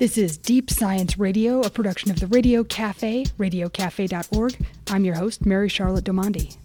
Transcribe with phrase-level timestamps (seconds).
[0.00, 4.66] This is Deep Science Radio, a production of the Radio Cafe, radiocafe.org.
[4.88, 6.56] I'm your host, Mary Charlotte Domandi.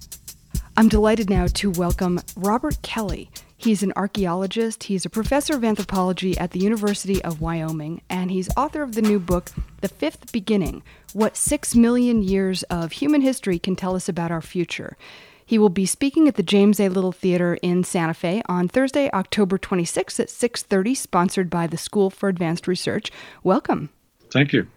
[0.78, 3.30] I'm delighted now to welcome Robert Kelly.
[3.58, 8.48] He's an archaeologist, he's a professor of anthropology at the University of Wyoming, and he's
[8.56, 9.52] author of the new book,
[9.82, 10.82] The Fifth Beginning
[11.12, 14.96] What Six Million Years of Human History Can Tell Us About Our Future.
[15.46, 16.90] He will be speaking at the James A.
[16.90, 22.10] Little Theater in Santa Fe on Thursday, October 26th at 6:30, sponsored by the School
[22.10, 23.12] for Advanced Research.
[23.44, 23.90] Welcome.
[24.32, 24.68] Thank you.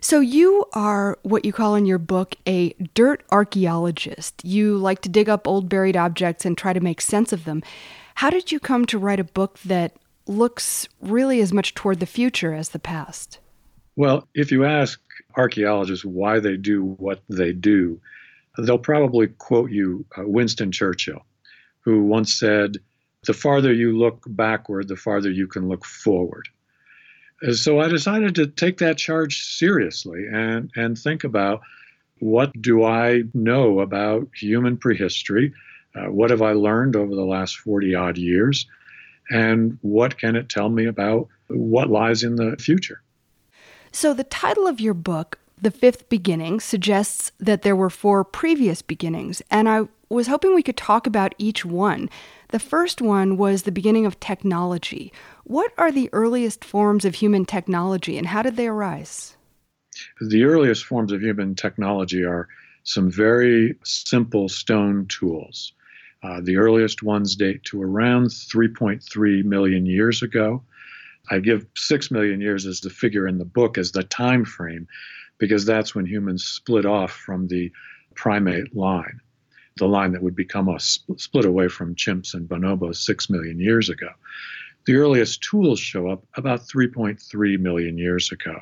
[0.00, 4.44] So you are what you call in your book a dirt archaeologist.
[4.44, 7.62] You like to dig up old buried objects and try to make sense of them.
[8.16, 12.06] How did you come to write a book that looks really as much toward the
[12.06, 13.38] future as the past?
[13.96, 15.00] Well, if you ask
[15.36, 18.00] archaeologists why they do what they do,
[18.58, 21.24] they'll probably quote you uh, Winston Churchill,
[21.80, 22.78] who once said,
[23.24, 26.48] The farther you look backward, the farther you can look forward.
[27.46, 31.62] Uh, so I decided to take that charge seriously and, and think about
[32.18, 35.52] what do I know about human prehistory?
[35.94, 38.66] Uh, what have I learned over the last 40 odd years?
[39.30, 43.02] And what can it tell me about what lies in the future?
[43.90, 48.82] So, the title of your book, the fifth beginning suggests that there were four previous
[48.82, 52.10] beginnings, and I was hoping we could talk about each one.
[52.48, 55.12] The first one was the beginning of technology.
[55.44, 59.36] What are the earliest forms of human technology, and how did they arise?
[60.20, 62.48] The earliest forms of human technology are
[62.82, 65.72] some very simple stone tools.
[66.24, 70.62] Uh, the earliest ones date to around 3.3 million years ago.
[71.30, 74.88] I give 6 million years as the figure in the book as the time frame
[75.42, 77.68] because that's when humans split off from the
[78.14, 79.18] primate line,
[79.76, 83.88] the line that would become a split away from chimps and bonobos six million years
[83.88, 84.06] ago.
[84.86, 88.54] The earliest tools show up about 3.3 million years ago.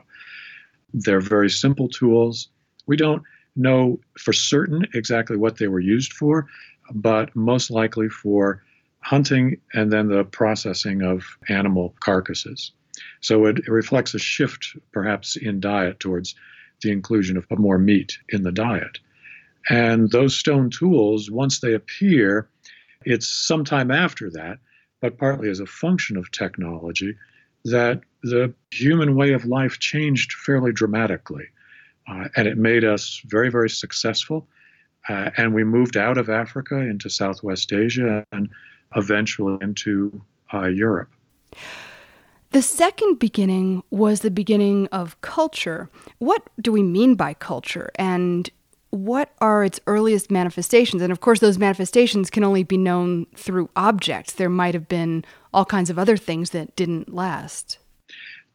[0.95, 2.49] They're very simple tools.
[2.87, 3.25] We don't
[3.57, 6.47] know for certain exactly what they were used for,
[6.95, 8.63] but most likely for
[9.01, 12.73] hunting and then the processing of animal carcasses.
[13.21, 16.35] So it, it reflects a shift, perhaps, in diet towards
[16.83, 18.99] the inclusion of more meat in the diet.
[19.69, 22.49] And those stone tools, once they appear,
[23.05, 24.59] it's sometime after that,
[25.01, 27.17] but partly as a function of technology,
[27.65, 31.45] that the human way of life changed fairly dramatically.
[32.09, 34.49] Uh, and it made us very, very successful.
[35.09, 38.51] Uh, and we moved out of Africa into Southwest Asia and
[38.97, 40.21] eventually into
[40.53, 41.11] uh, Europe.
[42.53, 45.89] The second beginning was the beginning of culture.
[46.19, 47.91] What do we mean by culture?
[47.95, 48.51] And
[48.91, 51.01] what are its earliest manifestations?
[51.01, 54.33] And of course, those manifestations can only be known through objects.
[54.33, 55.25] There might have been
[55.55, 57.79] all kinds of other things that didn't last.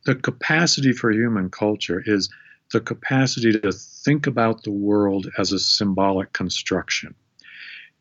[0.03, 2.29] The capacity for human culture is
[2.73, 7.15] the capacity to think about the world as a symbolic construction.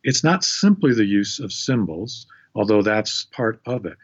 [0.03, 3.97] It's not simply the use of symbols, although that's part of it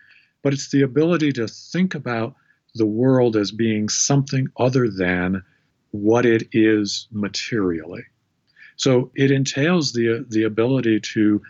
[0.42, 2.34] but it's the ability to think about
[2.74, 5.42] the world as being something other than
[5.90, 8.04] what it is materially.
[8.76, 11.42] So it entails the the ability to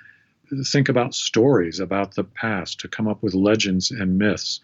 [0.67, 4.61] think about stories about the past, to come up with legends and myths.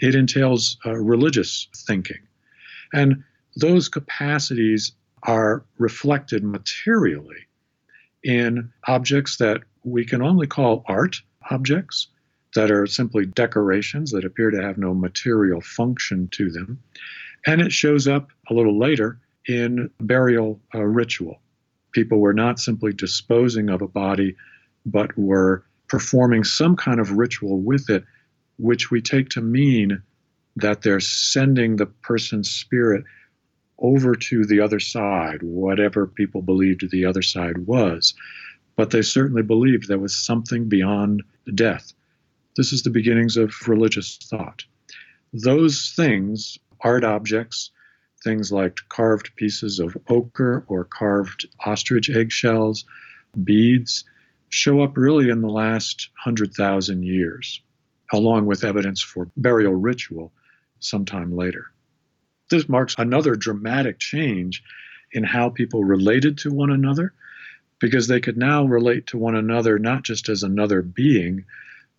[0.00, 2.20] It entails uh, religious thinking,
[2.92, 3.24] and
[3.56, 4.92] those capacities
[5.22, 7.46] are reflected materially
[8.22, 12.08] in objects that we can only call art objects
[12.54, 16.82] that are simply decorations that appear to have no material function to them.
[17.46, 21.40] And it shows up a little later in burial uh, ritual.
[21.92, 24.36] People were not simply disposing of a body,
[24.84, 28.04] but were performing some kind of ritual with it,
[28.58, 30.02] which we take to mean
[30.56, 33.04] that they're sending the person's spirit
[33.78, 38.14] over to the other side, whatever people believed the other side was.
[38.76, 41.22] But they certainly believed there was something beyond
[41.54, 41.92] death.
[42.56, 44.64] This is the beginnings of religious thought.
[45.32, 47.70] Those things, art objects,
[48.22, 52.84] things like carved pieces of ochre or carved ostrich eggshells,
[53.44, 54.04] beads,
[54.48, 57.62] show up really in the last 100,000 years,
[58.12, 60.32] along with evidence for burial ritual
[60.80, 61.66] sometime later.
[62.50, 64.64] This marks another dramatic change
[65.12, 67.12] in how people related to one another
[67.78, 71.44] because they could now relate to one another not just as another being,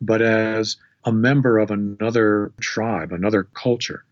[0.01, 4.03] but as a member of another tribe, another culture.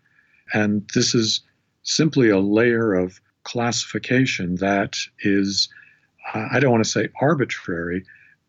[0.52, 1.40] And this is
[1.82, 5.68] simply a layer of classification that is,
[6.34, 8.04] I don't want to say arbitrary,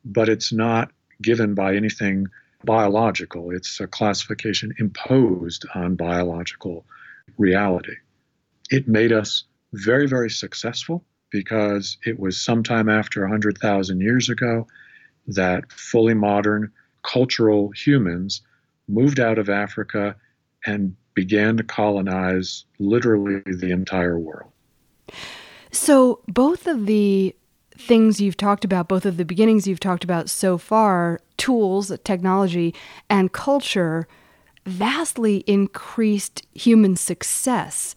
[0.05, 0.91] but it's not
[1.21, 2.27] given by anything
[2.63, 6.85] biological, it's a classification imposed on biological
[7.37, 7.95] reality.
[8.69, 9.43] It made us
[9.73, 14.67] very, very successful because it was sometime after 100,000 years ago
[15.27, 16.71] that fully modern
[17.03, 18.41] cultural humans
[18.87, 20.15] moved out of Africa
[20.65, 24.51] and began to colonize literally the entire world.
[25.71, 27.35] So, both of the
[27.77, 32.75] things you've talked about, both of the beginnings you've talked about so far, tools, technology,
[33.09, 34.07] and culture,
[34.65, 37.95] vastly increased human success.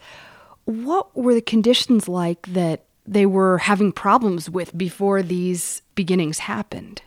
[0.65, 7.03] What were the conditions like that they were having problems with before these beginnings happened?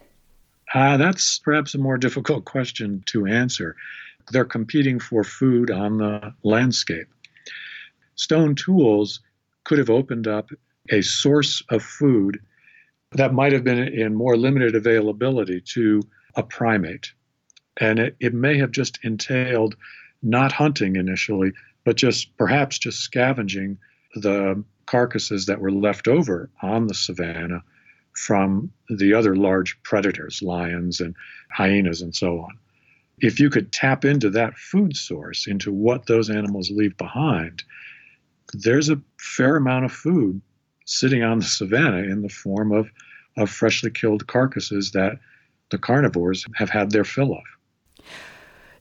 [0.74, 3.76] Uh, that's perhaps a more difficult question to answer.
[4.32, 7.08] They're competing for food on the landscape.
[8.16, 9.22] Stone tools
[9.64, 10.50] could have opened up
[10.90, 12.40] a source of food
[13.12, 16.02] that might have been in more limited availability to
[16.36, 17.12] a primate.
[17.80, 19.76] And it, it may have just entailed
[20.22, 21.54] not hunting initially,
[21.86, 23.78] but just perhaps just scavenging
[24.16, 27.64] the carcasses that were left over on the savannah
[28.18, 31.16] from the other large predators, lions and
[31.52, 32.58] hyenas and so on.
[33.20, 37.64] If you could tap into that food source, into what those animals leave behind,
[38.54, 40.42] there's a fair amount of food
[40.86, 42.90] sitting on the savannah in the form of,
[43.38, 45.20] of freshly killed carcasses that
[45.70, 47.44] the carnivores have had their fill of.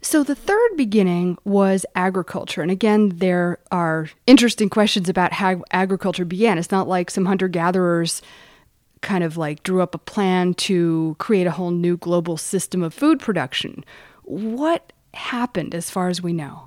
[0.01, 2.63] So the third beginning was agriculture.
[2.63, 6.57] And again, there are interesting questions about how agriculture began.
[6.57, 8.23] It's not like some hunter gatherers
[9.07, 12.93] kind of like drew up a plan to create a whole new global system of
[12.93, 13.85] food production.
[14.25, 16.65] What happened as far as we know?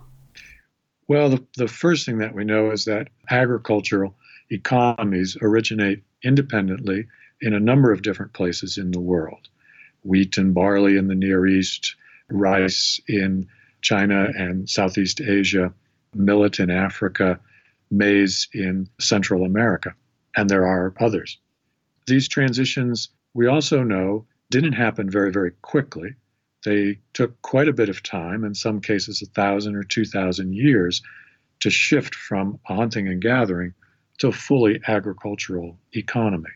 [1.10, 4.16] Well, the, the first thing that we know is that agricultural
[4.50, 7.08] economies originate independently
[7.42, 9.50] in a number of different places in the world.
[10.04, 11.96] Wheat and barley in the Near East,
[12.30, 13.50] rice in
[13.82, 15.74] China and Southeast Asia,
[16.16, 17.38] millet in Africa,
[17.92, 19.94] maize in Central America,
[20.38, 21.38] and there are others.
[22.10, 26.16] These transitions, we also know, didn't happen very, very quickly.
[26.66, 30.56] They took quite a bit of time, in some cases, a thousand or two thousand
[30.56, 31.04] years,
[31.60, 33.74] to shift from a hunting and gathering
[34.18, 36.50] to a fully agricultural economy.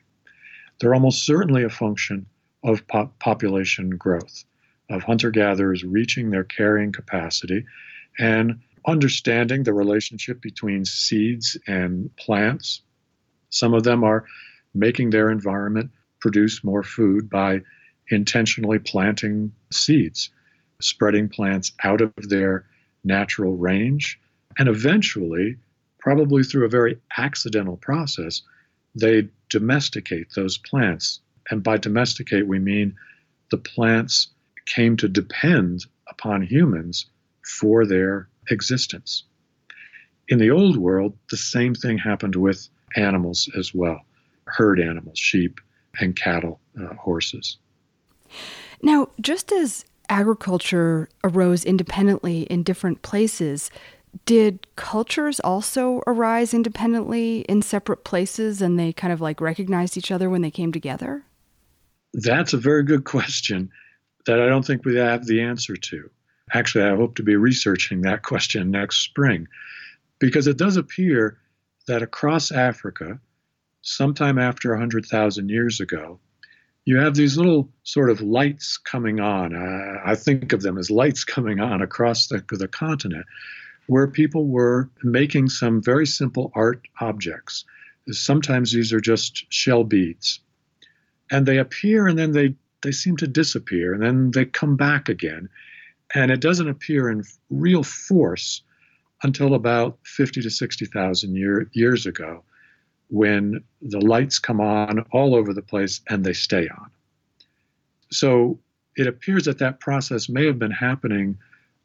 [0.79, 2.25] They're almost certainly a function
[2.63, 2.87] of
[3.19, 4.45] population growth
[4.89, 7.63] of hunter gatherers reaching their carrying capacity
[8.17, 12.81] and understanding the relationship between seeds and plants.
[13.49, 14.25] Some of them are
[14.73, 17.61] making their environment produce more food by
[18.09, 20.29] intentionally planting seeds,
[20.81, 22.65] spreading plants out of their
[23.03, 24.19] natural range,
[24.57, 25.57] and eventually,
[25.99, 28.41] probably through a very accidental process,
[28.95, 31.19] they domesticate those plants.
[31.49, 32.95] And by domesticate, we mean
[33.51, 34.29] the plants
[34.65, 37.05] came to depend upon humans
[37.59, 39.23] for their existence.
[40.29, 44.05] In the old world, the same thing happened with animals as well
[44.53, 45.59] herd animals, sheep
[45.99, 47.57] and cattle, uh, horses.
[48.81, 53.69] Now, just as agriculture arose independently in different places,
[54.25, 60.11] did cultures also arise independently in separate places and they kind of like recognized each
[60.11, 61.23] other when they came together?
[62.13, 63.71] That's a very good question
[64.25, 66.09] that I don't think we have the answer to.
[66.53, 69.47] Actually, I hope to be researching that question next spring
[70.19, 71.37] because it does appear
[71.87, 73.19] that across Africa,
[73.83, 76.19] sometime after 100,000 years ago,
[76.85, 79.55] you have these little sort of lights coming on.
[79.55, 83.25] Uh, I think of them as lights coming on across the, the continent,
[83.87, 87.65] where people were making some very simple art objects.
[88.09, 90.39] Sometimes these are just shell beads.
[91.31, 95.07] And they appear and then they they seem to disappear and then they come back
[95.07, 95.47] again.
[96.13, 98.61] And it doesn't appear in real force
[99.23, 102.43] until about 50 to 60,000 year, years ago
[103.13, 106.89] when the lights come on all over the place and they stay on.
[108.11, 108.59] So
[108.95, 111.37] it appears that that process may have been happening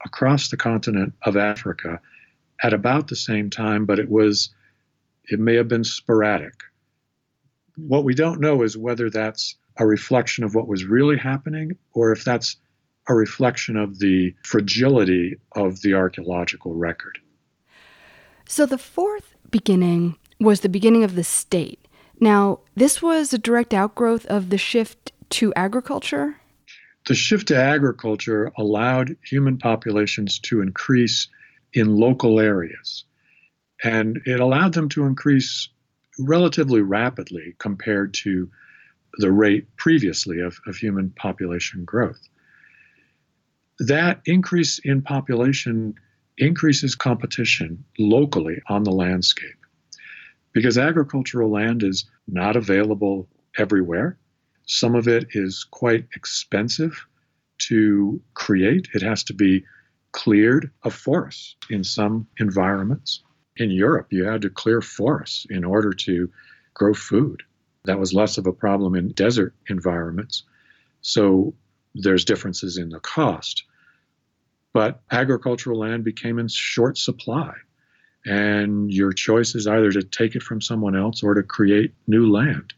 [0.07, 2.01] across the continent of Africa
[2.63, 4.49] at about the same time, but it was
[5.25, 6.55] it may have been sporadic.
[7.77, 12.11] What we don't know is whether that's a reflection of what was really happening or
[12.11, 12.57] if that's
[13.07, 17.19] a reflection of the fragility of the archaeological record.
[18.47, 21.87] So the fourth beginning was the beginning of the state.
[22.21, 26.37] Now, this was a direct outgrowth of the shift to agriculture?
[27.07, 31.29] The shift to agriculture allowed human populations to increase
[31.73, 33.05] in local areas.
[33.85, 35.69] And it allowed them to increase
[36.19, 38.51] relatively rapidly compared to
[39.19, 42.21] the rate previously of, of human population growth.
[43.79, 45.95] that increase in population
[46.37, 49.59] increases competition locally on the landscape
[50.59, 54.19] because agricultural land is not available everywhere.
[54.67, 57.07] Some of it is quite expensive
[57.69, 59.65] to create, it has to be
[60.11, 63.23] cleared of forests in some environments.
[63.57, 66.29] In Europe, you had to clear forests in order to
[66.75, 67.45] grow food.
[67.85, 70.43] That was less of a problem in desert environments.
[71.03, 71.55] So
[71.95, 73.63] there's differences in the cost.
[74.73, 77.55] But agricultural land became in short supply.
[78.29, 82.31] And your choice is either to take it from someone else or to create new
[82.31, 82.75] land.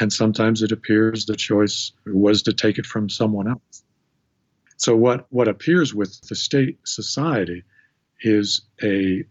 [0.00, 3.84] And sometimes it appears the choice was to take it from someone else.
[4.78, 7.62] So, what, what appears with the state society
[8.22, 9.24] is a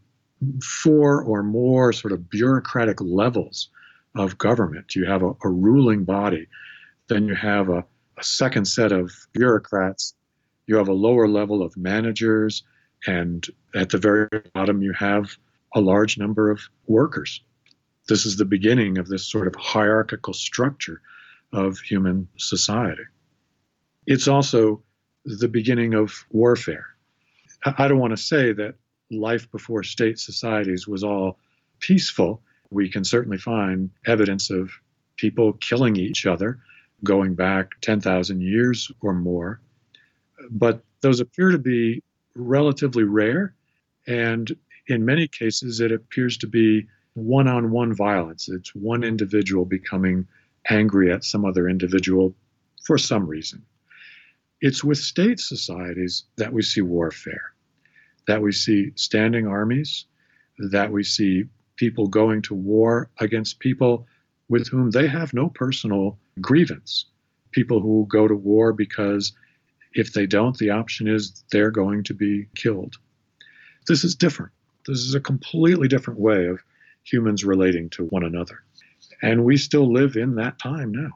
[0.61, 3.69] four or more sort of bureaucratic levels
[4.15, 4.95] of government.
[4.95, 6.47] You have a, a ruling body,
[7.07, 7.83] then you have a,
[8.17, 10.13] a second set of bureaucrats,
[10.67, 12.63] you have a lower level of managers,
[13.05, 15.35] and at the very bottom, you have
[15.75, 17.41] a large number of workers.
[18.07, 21.01] This is the beginning of this sort of hierarchical structure
[21.51, 23.03] of human society.
[24.05, 24.83] It's also
[25.25, 26.87] the beginning of warfare.
[27.65, 28.75] I don't want to say that
[29.09, 31.39] life before state societies was all
[31.79, 32.41] peaceful.
[32.71, 34.71] We can certainly find evidence of
[35.15, 36.59] people killing each other
[37.03, 39.61] going back 10,000 years or more.
[40.49, 42.01] But those appear to be
[42.35, 43.55] relatively rare.
[44.07, 44.55] And
[44.87, 48.49] in many cases, it appears to be one on one violence.
[48.49, 50.27] It's one individual becoming
[50.69, 52.35] angry at some other individual
[52.85, 53.63] for some reason.
[54.61, 57.53] It's with state societies that we see warfare,
[58.27, 60.05] that we see standing armies,
[60.57, 64.07] that we see people going to war against people
[64.47, 67.05] with whom they have no personal grievance.
[67.51, 69.33] People who go to war because
[69.93, 72.95] if they don't, the option is they're going to be killed.
[73.87, 74.51] This is different.
[74.87, 76.61] This is a completely different way of
[77.03, 78.63] humans relating to one another.
[79.21, 81.11] And we still live in that time now.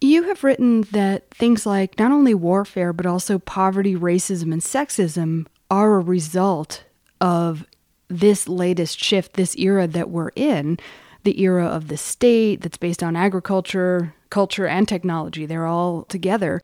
[0.00, 5.46] You have written that things like not only warfare, but also poverty, racism, and sexism
[5.70, 6.84] are a result
[7.20, 7.64] of
[8.08, 10.78] this latest shift, this era that we're in,
[11.24, 15.46] the era of the state that's based on agriculture, culture, and technology.
[15.46, 16.62] They're all together.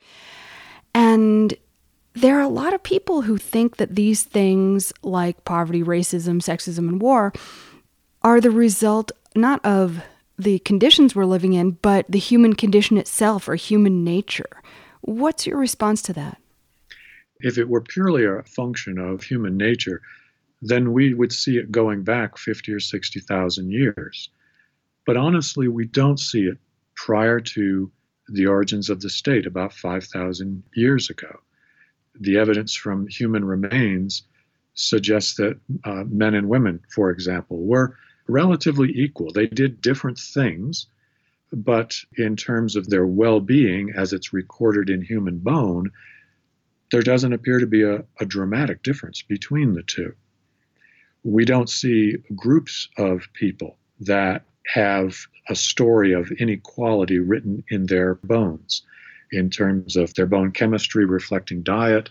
[0.94, 1.54] And
[2.14, 6.88] there are a lot of people who think that these things like poverty, racism, sexism,
[6.88, 7.32] and war
[8.22, 10.02] are the result not of
[10.38, 14.60] the conditions we're living in, but the human condition itself or human nature.
[15.00, 16.38] What's your response to that?
[17.40, 20.00] If it were purely a function of human nature,
[20.60, 24.30] then we would see it going back 50 or 60,000 years.
[25.06, 26.58] But honestly, we don't see it
[26.94, 27.90] prior to
[28.32, 31.40] the origins of the state about 5,000 years ago.
[32.18, 34.22] The evidence from human remains
[34.74, 37.96] suggests that uh, men and women, for example, were
[38.26, 39.32] relatively equal.
[39.32, 40.86] They did different things,
[41.52, 45.90] but in terms of their well being, as it's recorded in human bone,
[46.90, 50.14] there doesn't appear to be a, a dramatic difference between the two.
[51.24, 55.16] We don't see groups of people that have
[55.48, 58.82] a story of inequality written in their bones
[59.32, 62.10] in terms of their bone chemistry reflecting diet,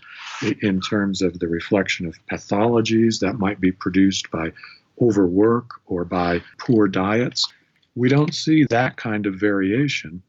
[0.60, 4.52] in terms of the reflection of pathologies that might be produced by
[5.00, 7.46] overwork or by poor diets.
[7.94, 10.22] We don't see that kind of variation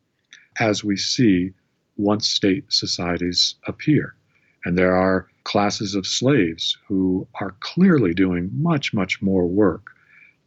[0.60, 1.52] as we see
[1.98, 4.16] once state societies appear.
[4.66, 9.93] And there are classes of slaves who are clearly doing much, much more work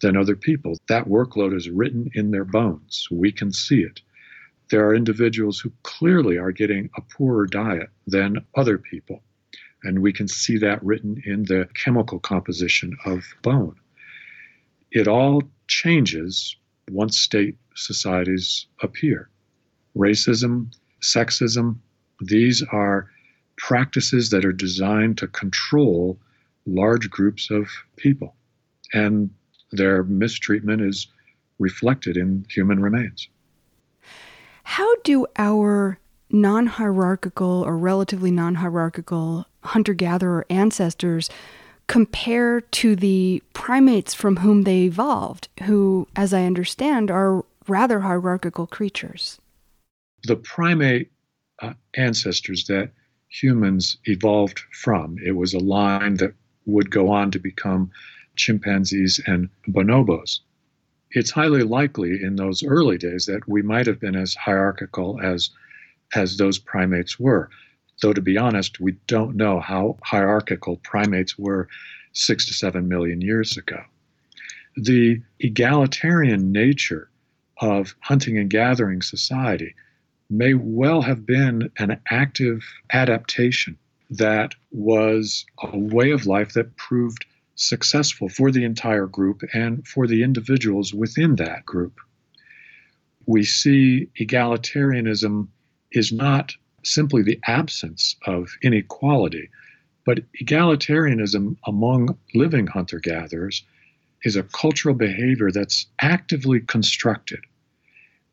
[0.00, 0.76] than other people.
[0.88, 3.08] That workload is written in their bones.
[3.10, 4.00] We can see it.
[4.70, 9.22] There are individuals who clearly are getting a poorer diet than other people.
[9.84, 13.76] And we can see that written in the chemical composition of bone.
[14.90, 16.56] It all changes
[16.90, 19.28] once state societies appear.
[19.96, 21.76] Racism, sexism,
[22.20, 23.10] these are
[23.56, 26.18] practices that are designed to control
[26.66, 28.34] large groups of people.
[28.92, 29.30] And
[29.76, 31.06] their mistreatment is
[31.58, 33.28] reflected in human remains.
[34.64, 35.98] How do our
[36.30, 41.30] non hierarchical or relatively non hierarchical hunter gatherer ancestors
[41.86, 48.66] compare to the primates from whom they evolved, who, as I understand, are rather hierarchical
[48.66, 49.40] creatures?
[50.24, 51.10] The primate
[51.62, 52.90] uh, ancestors that
[53.28, 57.90] humans evolved from, it was a line that would go on to become
[58.36, 60.40] chimpanzees and bonobos.
[61.10, 65.50] It's highly likely in those early days that we might have been as hierarchical as,
[66.14, 67.48] as those primates were.
[68.02, 71.68] Though, to be honest, we don't know how hierarchical primates were
[72.12, 73.82] six to seven million years ago.
[74.76, 77.08] The egalitarian nature
[77.58, 79.74] of hunting and gathering society
[80.28, 83.78] may well have been an active adaptation
[84.10, 87.24] that was a way of life that proved
[87.56, 91.98] successful for the entire group and for the individuals within that group.
[93.26, 95.48] We see egalitarianism
[95.90, 99.50] is not simply the absence of inequality,
[100.04, 103.64] but egalitarianism among living hunter gatherers
[104.22, 107.40] is a cultural behavior that's actively constructed.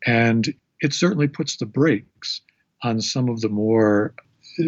[0.06, 2.40] And it certainly puts the brakes
[2.82, 4.14] on some of the more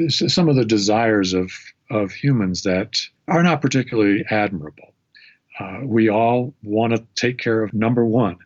[0.08, 1.52] some of the desires of
[1.90, 2.98] of humans that
[3.28, 4.94] are not particularly admirable.
[5.58, 8.36] Uh, we all want to take care of number one.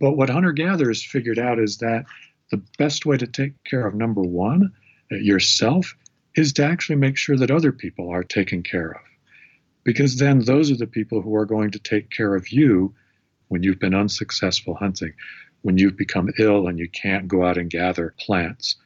[0.00, 2.06] But what hunter gatherers figured out is that
[2.50, 4.72] the best way to take care of number one,
[5.12, 5.96] uh, yourself,
[6.36, 9.02] is to actually make sure that other people are taken care of.
[9.84, 12.94] Because then those are the people who are going to take care of you
[13.48, 15.12] when you've been unsuccessful hunting,
[15.62, 18.76] when you've become ill and you can't go out and gather plants.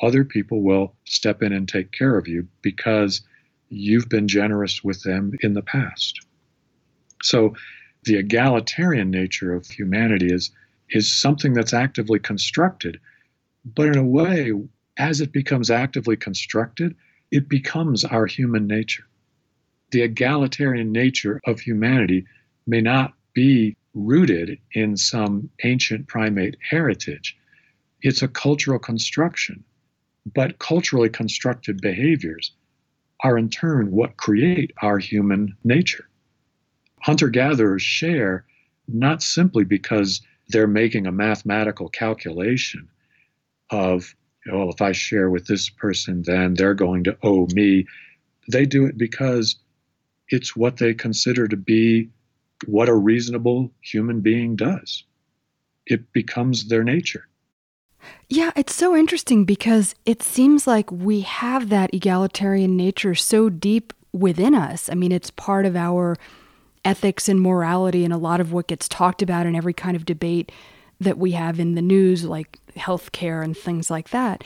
[0.00, 3.22] Other people will step in and take care of you because
[3.70, 6.20] you've been generous with them in the past.
[7.22, 7.54] So
[8.04, 10.50] the egalitarian nature of humanity is
[10.90, 12.98] is something that's actively constructed.
[13.64, 14.52] But in a way,
[14.98, 16.96] as it becomes actively constructed,
[17.30, 19.04] it becomes our human nature.
[19.92, 22.26] The egalitarian nature of humanity
[22.66, 27.36] may not be rooted in some ancient primate heritage.
[28.02, 29.62] It's a cultural construction.
[30.34, 32.52] But culturally constructed behaviors
[33.22, 36.08] are in turn what create our human nature.
[37.02, 38.44] Hunter gatherers share
[38.88, 42.88] not simply because they're making a mathematical calculation
[43.70, 44.14] of,
[44.50, 47.86] well, if I share with this person, then they're going to owe me.
[48.50, 49.56] They do it because
[50.28, 52.10] it's what they consider to be
[52.66, 55.04] what a reasonable human being does.
[55.86, 57.26] It becomes their nature.
[58.28, 63.92] Yeah, it's so interesting because it seems like we have that egalitarian nature so deep
[64.12, 64.88] within us.
[64.88, 66.16] I mean, it's part of our
[66.84, 70.04] ethics and morality and a lot of what gets talked about in every kind of
[70.04, 70.50] debate
[71.00, 74.44] that we have in the news, like healthcare and things like that.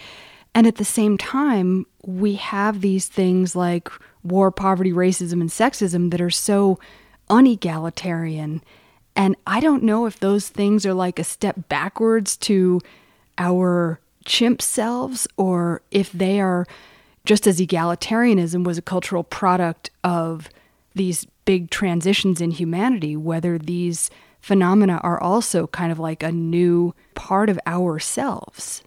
[0.55, 3.91] And at the same time, we have these things like
[4.23, 6.79] war, poverty, racism, and sexism that are so
[7.29, 8.61] unegalitarian.
[9.17, 12.81] And I don't know if those things are like a step backwards to
[13.39, 16.67] our chimp selves or if they are
[17.25, 20.49] just as egalitarianism was a cultural product of
[20.95, 26.95] these big transitions in humanity, whether these phenomena are also kind of like a new
[27.15, 28.83] part of ourselves.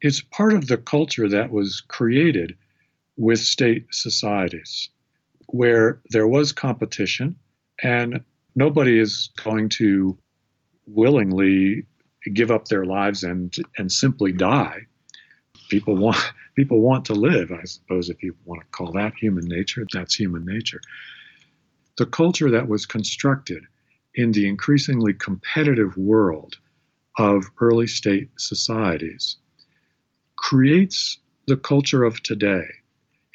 [0.00, 2.56] It's part of the culture that was created
[3.16, 4.88] with state societies
[5.46, 7.34] where there was competition
[7.82, 8.20] and
[8.54, 10.16] nobody is going to
[10.86, 11.84] willingly
[12.32, 14.86] give up their lives and and simply die.
[15.68, 16.18] People want
[16.56, 20.14] people want to live, I suppose if you want to call that human nature, that's
[20.14, 20.80] human nature.
[21.96, 23.64] The culture that was constructed
[24.14, 26.56] in the increasingly competitive world
[27.18, 29.36] of early state societies
[30.36, 32.66] creates the culture of today.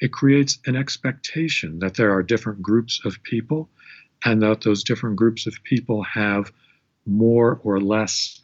[0.00, 3.68] It creates an expectation that there are different groups of people
[4.24, 6.52] and that those different groups of people have
[7.06, 8.40] more or less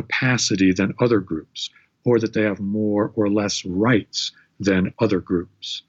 [0.00, 1.70] capacity than other groups,
[2.04, 5.82] or that they have more or less rights than other groups.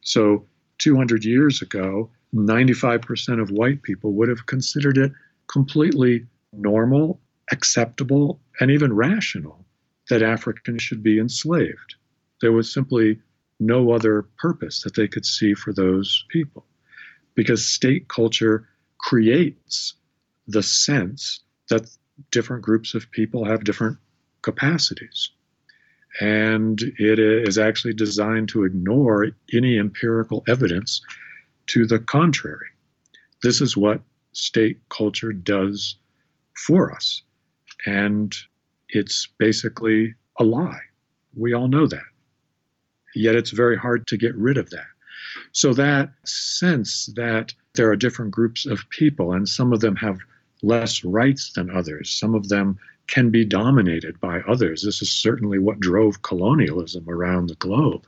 [0.00, 0.46] So,
[0.78, 5.12] 200 years ago, 95% of white people would have considered it
[5.48, 9.64] completely normal, acceptable, and even rational
[10.08, 11.96] that Africans should be enslaved.
[12.40, 13.18] There was simply
[13.58, 16.64] no other purpose that they could see for those people
[17.34, 18.68] because state culture
[18.98, 19.94] creates
[20.46, 21.40] the sense
[21.70, 21.90] that
[22.30, 23.98] different groups of people have different
[24.42, 25.30] capacities.
[26.20, 31.00] And it is actually designed to ignore any empirical evidence
[31.68, 32.66] to the contrary.
[33.42, 34.00] This is what
[34.32, 35.96] state culture does
[36.54, 37.22] for us.
[37.86, 38.34] And
[38.88, 40.80] it's basically a lie.
[41.36, 42.02] We all know that.
[43.14, 44.86] Yet it's very hard to get rid of that.
[45.52, 50.18] So, that sense that there are different groups of people, and some of them have
[50.62, 52.10] less rights than others.
[52.10, 54.82] Some of them can be dominated by others.
[54.82, 58.06] This is certainly what drove colonialism around the globe.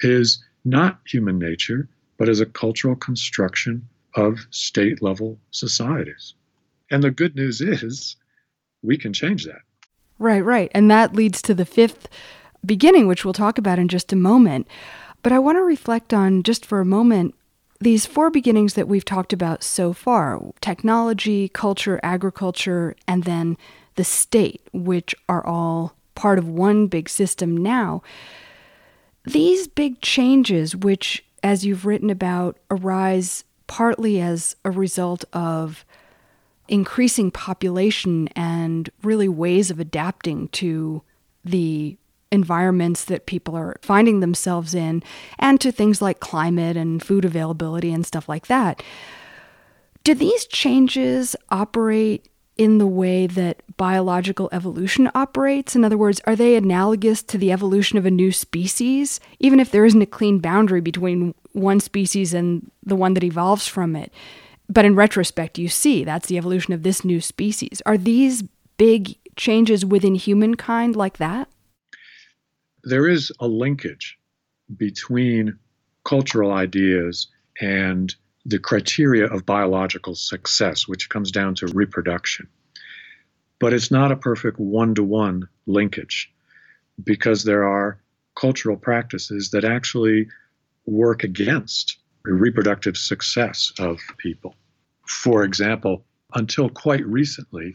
[0.00, 6.34] Is not human nature, but is a cultural construction of state level societies.
[6.90, 8.16] And the good news is
[8.82, 9.62] we can change that.
[10.18, 10.70] Right, right.
[10.74, 12.08] And that leads to the fifth
[12.64, 14.68] beginning, which we'll talk about in just a moment.
[15.22, 17.34] But I want to reflect on just for a moment
[17.84, 23.56] these four beginnings that we've talked about so far technology, culture, agriculture, and then
[23.96, 28.02] the state, which are all part of one big system now.
[29.24, 35.84] These big changes, which, as you've written about, arise partly as a result of
[36.68, 41.02] increasing population and really ways of adapting to
[41.44, 41.98] the
[42.34, 45.02] environments that people are finding themselves in
[45.38, 48.82] and to things like climate and food availability and stuff like that.
[50.02, 55.74] Do these changes operate in the way that biological evolution operates?
[55.74, 59.70] In other words, are they analogous to the evolution of a new species, even if
[59.70, 64.12] there isn't a clean boundary between one species and the one that evolves from it?
[64.68, 67.82] But in retrospect, you see that's the evolution of this new species.
[67.86, 68.42] Are these
[68.76, 71.48] big changes within humankind like that?
[72.86, 74.18] There is a linkage
[74.76, 75.58] between
[76.04, 82.46] cultural ideas and the criteria of biological success, which comes down to reproduction.
[83.58, 86.30] But it's not a perfect one to one linkage
[87.02, 87.98] because there are
[88.34, 90.28] cultural practices that actually
[90.84, 94.54] work against reproductive success of people.
[95.06, 97.74] For example, until quite recently,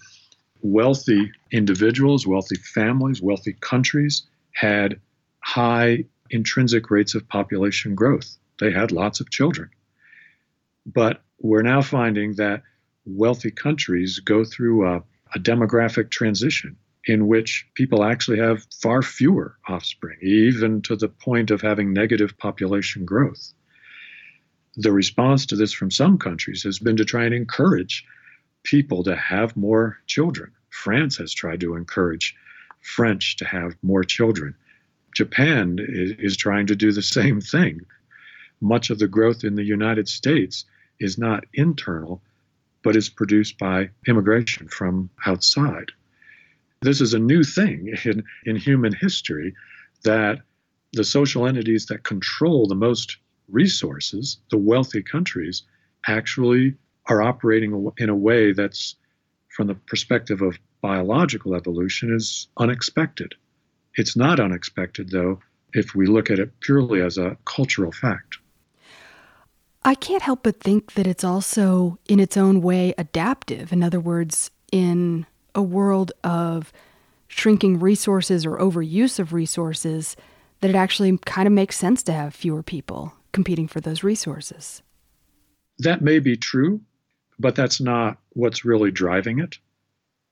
[0.61, 4.99] wealthy individuals, wealthy families, wealthy countries had
[5.39, 8.37] high intrinsic rates of population growth.
[8.59, 9.69] They had lots of children.
[10.85, 12.63] But we're now finding that
[13.05, 19.57] wealthy countries go through a, a demographic transition in which people actually have far fewer
[19.67, 23.53] offspring, even to the point of having negative population growth.
[24.75, 28.05] The response to this from some countries has been to try and encourage
[28.63, 30.51] people to have more children.
[30.69, 32.35] France has tried to encourage
[32.81, 34.55] French to have more children.
[35.15, 37.81] Japan is, trying to do the same thing.
[38.61, 40.65] Much of the growth in the United States
[40.99, 42.21] is not internal,
[42.83, 45.91] but is produced by immigration from outside.
[46.81, 49.55] This is a new thing in, in human history
[50.03, 50.41] that
[50.93, 53.17] the social entities that control the most
[53.49, 55.63] resources, the wealthy countries,
[56.07, 56.75] actually
[57.07, 58.95] are operating in a way that's,
[59.49, 63.35] from the perspective of biological evolution, is unexpected.
[63.95, 65.39] It's not unexpected, though,
[65.73, 68.37] if we look at it purely as a cultural fact.
[69.83, 73.71] I can't help but think that it's also, in its own way, adaptive.
[73.71, 76.71] In other words, in a world of
[77.27, 80.15] shrinking resources or overuse of resources,
[80.61, 84.81] that it actually kind of makes sense to have fewer people competing for those resources.
[85.77, 86.81] That may be true,
[87.39, 89.57] but that's not what's really driving it.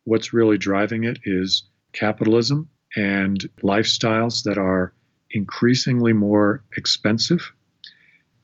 [0.07, 4.93] What's really driving it is capitalism and lifestyles that are
[5.31, 7.51] increasingly more expensive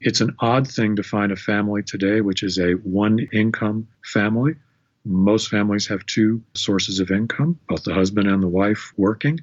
[0.03, 4.55] it's an odd thing to find a family today which is a one income family.
[5.05, 9.39] Most families have two sources of income, both the husband and the wife working.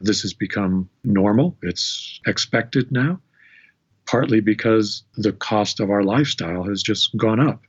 [0.00, 3.20] This has become normal, it's expected now,
[4.06, 7.60] partly because the cost of our lifestyle has just gone up.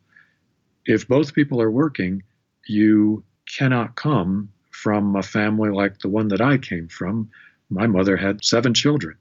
[0.86, 2.24] If both people are working,
[2.66, 3.24] you
[3.58, 7.30] cannot come from a family like the one that I came from.
[7.70, 9.18] My mother had seven children.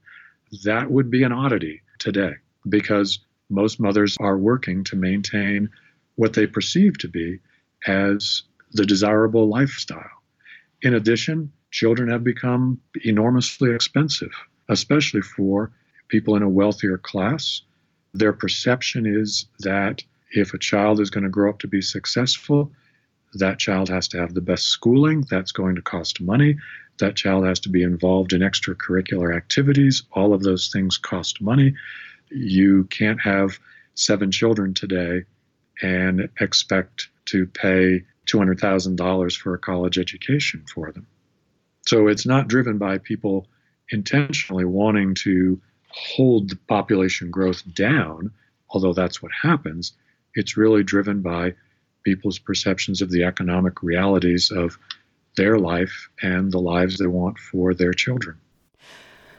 [0.64, 2.34] That would be an oddity today
[2.68, 5.68] because most mothers are working to maintain
[6.16, 7.40] what they perceive to be
[7.86, 10.22] as the desirable lifestyle.
[10.82, 14.32] In addition, children have become enormously expensive,
[14.68, 15.72] especially for
[16.08, 17.62] people in a wealthier class.
[18.14, 22.72] Their perception is that if a child is going to grow up to be successful,
[23.34, 26.56] that child has to have the best schooling, that's going to cost money.
[26.98, 30.02] That child has to be involved in extracurricular activities.
[30.12, 31.74] All of those things cost money
[32.30, 33.58] you can't have
[33.94, 35.24] seven children today
[35.82, 41.06] and expect to pay $200,000 for a college education for them.
[41.86, 43.46] So it's not driven by people
[43.90, 48.30] intentionally wanting to hold the population growth down,
[48.68, 49.92] although that's what happens.
[50.34, 51.54] It's really driven by
[52.02, 54.78] people's perceptions of the economic realities of
[55.36, 58.36] their life and the lives they want for their children.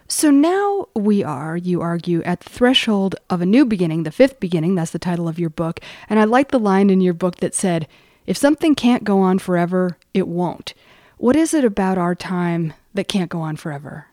[0.08, 4.42] So now we are, you argue, at the threshold of a new beginning, the fifth
[4.42, 4.76] beginning.
[4.76, 5.80] That's the title of your book.
[6.10, 7.88] And I like the line in your book that said,
[8.28, 10.74] if something can't go on forever, it won't.
[11.18, 14.08] What is it about our time that can't go on forever?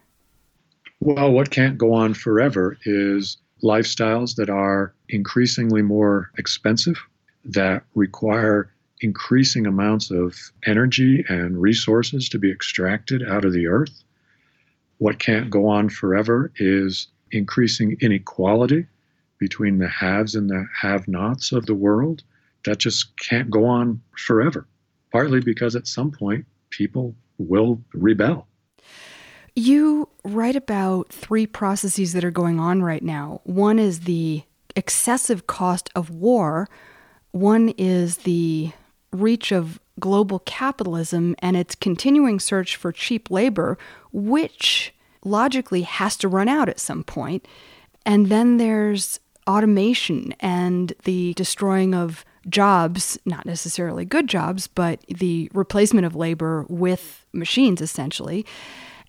[1.00, 6.98] Well, what can't go on forever is lifestyles that are increasingly more expensive,
[7.48, 14.02] that require increasing amounts of energy and resources to be extracted out of the earth
[14.98, 18.86] What can't go on forever is increasing inequality
[19.38, 22.22] between the haves and the have nots of the world.
[22.64, 24.66] That just can't go on forever,
[25.12, 28.48] partly because at some point people will rebel.
[29.54, 33.40] You write about three processes that are going on right now.
[33.44, 34.42] One is the
[34.74, 36.68] excessive cost of war,
[37.32, 38.72] one is the
[39.12, 43.78] reach of global capitalism and its continuing search for cheap labor,
[44.12, 47.46] which logically has to run out at some point.
[48.06, 55.50] And then there's automation and the destroying of jobs, not necessarily good jobs, but the
[55.52, 58.46] replacement of labor with machines essentially.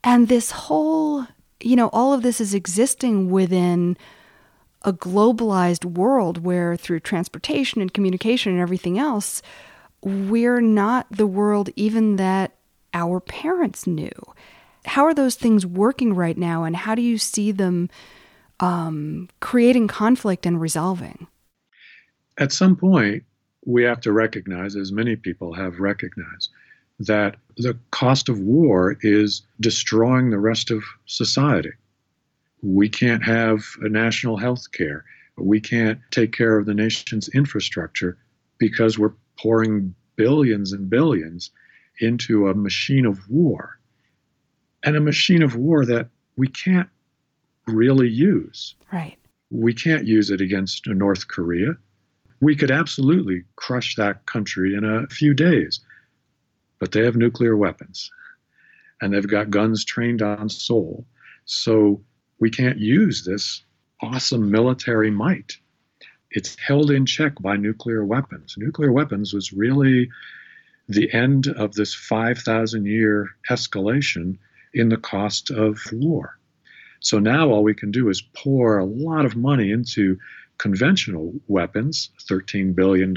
[0.04, 1.28] And this whole,
[1.60, 3.98] you know, all of this is existing within
[4.84, 9.42] a globalized world where through transportation and communication and everything else,
[10.02, 12.56] we're not the world even that
[12.94, 14.12] our parents knew.
[14.86, 17.90] How are those things working right now, and how do you see them
[18.60, 21.28] um, creating conflict and resolving?
[22.38, 23.24] At some point,
[23.66, 26.50] we have to recognize, as many people have recognized,
[27.00, 31.72] that the cost of war is destroying the rest of society.
[32.62, 35.06] We can't have a national health care.
[35.38, 38.18] We can't take care of the nation's infrastructure
[38.58, 41.52] because we're pouring billions and billions
[42.00, 43.80] into a machine of war.
[44.84, 46.90] And a machine of war that we can't
[47.68, 48.76] really use.
[48.92, 49.18] Right.
[49.52, 51.76] We can't use it against North Korea.
[52.42, 55.82] We could absolutely crush that country in a few days,
[56.80, 58.12] but they have nuclear weapons
[59.02, 61.06] and they've got guns trained on Seoul.
[61.46, 62.02] So
[62.40, 63.64] we can't use this
[64.02, 65.58] awesome military might
[66.32, 68.56] it's held in check by nuclear weapons.
[68.58, 70.10] Nuclear weapons was really
[70.88, 74.38] the end of this 5,000 year escalation
[74.74, 76.38] in the cost of war.
[77.00, 80.20] So now all we can do is pour a lot of money into
[80.58, 83.16] conventional weapons $13 billion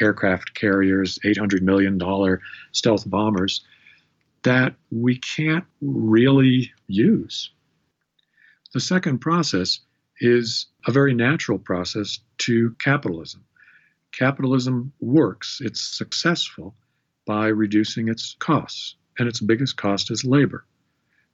[0.00, 2.00] aircraft carriers, $800 million
[2.72, 3.64] stealth bombers
[4.42, 7.50] that we can't really use.
[8.76, 9.80] The second process
[10.20, 13.42] is a very natural process to capitalism.
[14.12, 16.76] Capitalism works, it's successful
[17.26, 20.66] by reducing its costs, and its biggest cost is labor.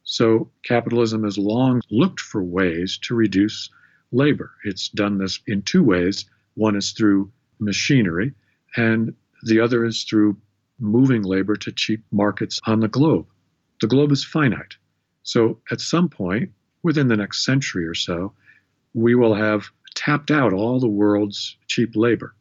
[0.05, 3.71] So, capitalism has long looked for ways to reduce
[4.13, 4.53] labor.
[4.63, 8.35] It's done this in two ways one is through machinery,
[8.77, 10.37] and the other is through
[10.79, 13.27] moving labor to cheap markets on the globe.
[13.81, 14.77] The globe is finite.
[15.25, 16.53] So, at some point,
[16.83, 18.33] within the next century or so,
[18.95, 22.35] we will have tapped out all the world's cheap labor.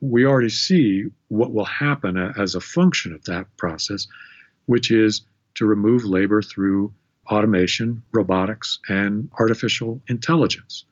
[0.00, 4.06] We already see what will happen as a function of that process,
[4.66, 5.22] which is
[5.54, 6.92] to remove labor through
[7.30, 10.84] automation, robotics, and artificial intelligence.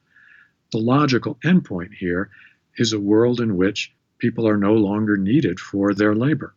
[0.73, 2.31] The logical endpoint here
[2.77, 6.55] is a world in which people are no longer needed for their labor.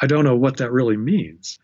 [0.00, 1.58] I don't know what that really means.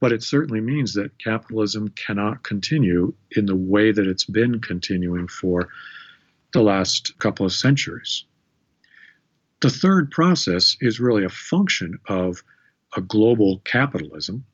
[0.00, 5.28] But it certainly means that capitalism cannot continue in the way that it's been continuing
[5.28, 5.68] for
[6.52, 8.24] the last couple of centuries.
[9.60, 12.42] The third process is really a function of
[12.96, 14.44] a global capitalism.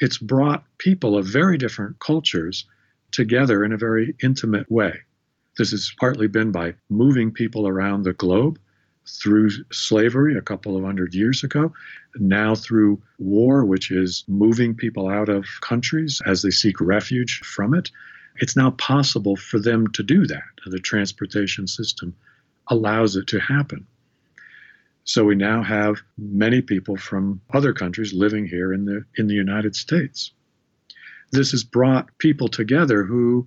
[0.00, 2.64] It's brought people of very different cultures
[3.10, 5.00] together in a very intimate way.
[5.56, 8.58] This has partly been by moving people around the globe
[9.08, 11.72] through slavery a couple of hundred years ago,
[12.16, 17.74] now through war, which is moving people out of countries as they seek refuge from
[17.74, 17.90] it.
[18.36, 20.42] It's now possible for them to do that.
[20.66, 22.14] The transportation system
[22.68, 23.86] allows it to happen.
[25.04, 29.34] So we now have many people from other countries living here in the in the
[29.34, 30.32] United States.
[31.32, 33.46] This has brought people together who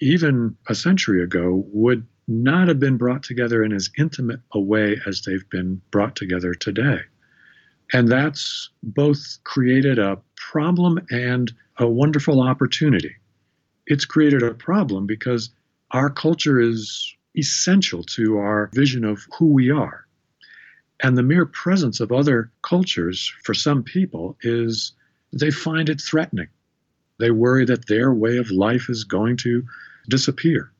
[0.00, 5.00] even a century ago would not have been brought together in as intimate a way
[5.06, 7.00] as they've been brought together today.
[7.92, 13.14] And that's both created a problem and a wonderful opportunity.
[13.86, 15.50] It's created a problem because
[15.90, 20.06] our culture is essential to our vision of who we are.
[21.02, 24.92] And the mere presence of other cultures for some people is
[25.32, 26.48] they find it threatening.
[27.18, 29.64] They worry that their way of life is going to
[30.08, 30.72] disappear.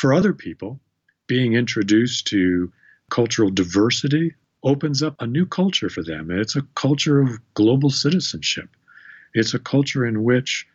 [0.00, 0.78] For other people,
[1.26, 2.70] being introduced to
[3.08, 6.30] cultural diversity opens up a new culture for them.
[6.30, 8.68] It's a culture of global citizenship.
[9.32, 10.66] It's a culture in which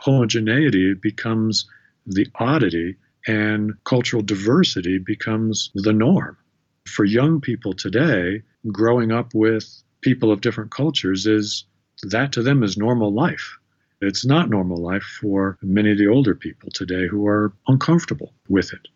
[0.00, 1.64] homogeneity becomes
[2.04, 6.36] the oddity and cultural diversity becomes the norm.
[6.86, 9.64] For young people today, growing up with
[10.02, 11.64] people of different cultures is
[12.02, 13.56] that to them is normal life.
[14.00, 18.72] It's not normal life for many of the older people today who are uncomfortable with
[18.74, 18.88] it.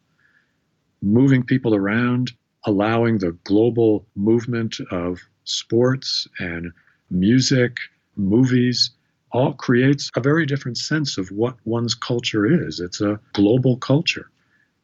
[1.01, 2.33] Moving people around,
[2.65, 6.73] allowing the global movement of sports and
[7.11, 7.79] music,
[8.17, 8.91] movies,
[9.33, 12.81] all creates a very different sense of what one's culture is.
[12.81, 14.31] It's a global culture,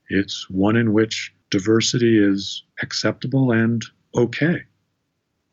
[0.08, 4.62] it's one in which diversity is acceptable and okay.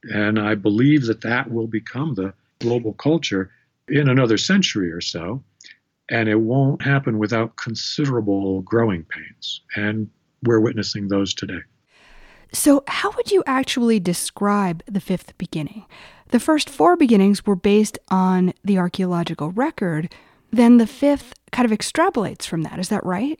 [0.03, 3.51] And I believe that that will become the global culture
[3.87, 5.43] in another century or so.
[6.09, 9.61] And it won't happen without considerable growing pains.
[9.75, 10.09] And
[10.43, 11.61] we're witnessing those today.
[12.51, 15.85] So, how would you actually describe the fifth beginning?
[16.29, 20.13] The first four beginnings were based on the archaeological record.
[20.51, 22.77] Then the fifth kind of extrapolates from that.
[22.77, 23.39] Is that right?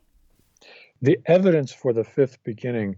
[1.02, 2.96] The evidence for the fifth beginning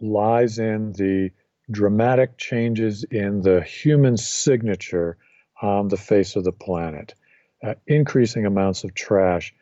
[0.00, 1.30] lies in the
[1.70, 5.18] dramatic changes in the human signature
[5.60, 7.14] on the face of the planet.
[7.62, 9.54] Uh, increasing amounts of trash,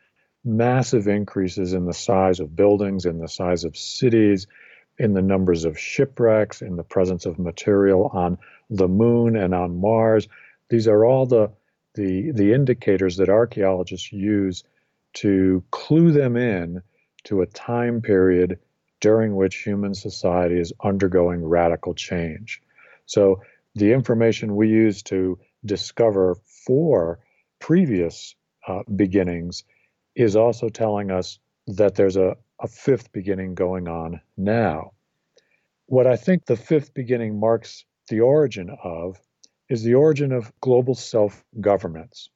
[0.43, 4.47] massive increases in the size of buildings, in the size of cities,
[4.99, 8.37] in the numbers of shipwrecks, in the presence of material on
[8.69, 10.27] the moon and on Mars.
[10.69, 11.51] These are all the,
[11.95, 14.63] the, the indicators that archaeologists use
[15.13, 16.81] to clue them in
[17.25, 18.59] to a time period
[18.99, 22.61] during which human society is undergoing radical change.
[23.05, 23.41] So
[23.75, 27.19] the information we use to discover four
[27.59, 28.35] previous
[28.67, 29.63] uh, beginnings
[30.15, 34.91] is also telling us that there's a, a fifth beginning going on now.
[35.87, 39.19] What I think the fifth beginning marks the origin of
[39.69, 42.29] is the origin of global self governments.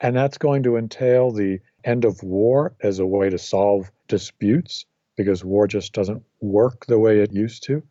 [0.00, 4.86] And that's going to entail the end of war as a way to solve disputes
[5.16, 7.82] because war just doesn't work the way it used to.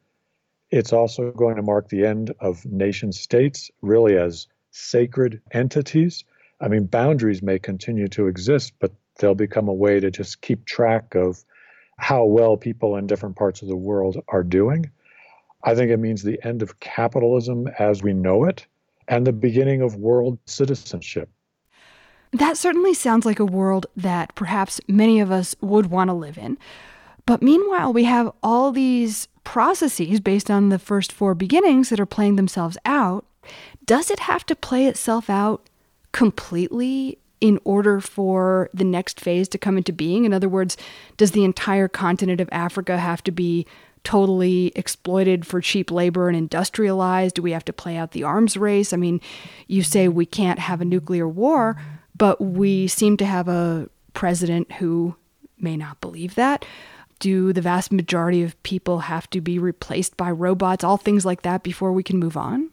[0.70, 6.26] It's also going to mark the end of nation states, really as sacred entities.
[6.60, 10.66] I mean, boundaries may continue to exist, but they'll become a way to just keep
[10.66, 11.44] track of
[11.98, 14.90] how well people in different parts of the world are doing.
[15.64, 18.68] I think it means the end of capitalism as we know it
[19.08, 21.30] and the beginning of world citizenship.
[22.32, 26.38] That certainly sounds like a world that perhaps many of us would want to live
[26.38, 26.58] in.
[27.26, 32.08] But meanwhile, we have all these processes based on the first four beginnings that are
[32.08, 33.26] playing themselves out.
[33.86, 35.68] Does it have to play itself out
[36.12, 40.26] completely in order for the next phase to come into being?
[40.26, 40.78] In other words,
[41.18, 43.66] does the entire continent of Africa have to be
[44.04, 47.36] totally exploited for cheap labor and industrialized?
[47.36, 48.94] Do we have to play out the arms race?
[48.94, 49.20] I mean,
[49.68, 51.76] you say we can't have a nuclear war,
[52.16, 55.16] but we seem to have a president who
[55.58, 56.66] may not believe that
[57.20, 61.42] do the vast majority of people have to be replaced by robots, all things like
[61.44, 62.70] that before we can move on?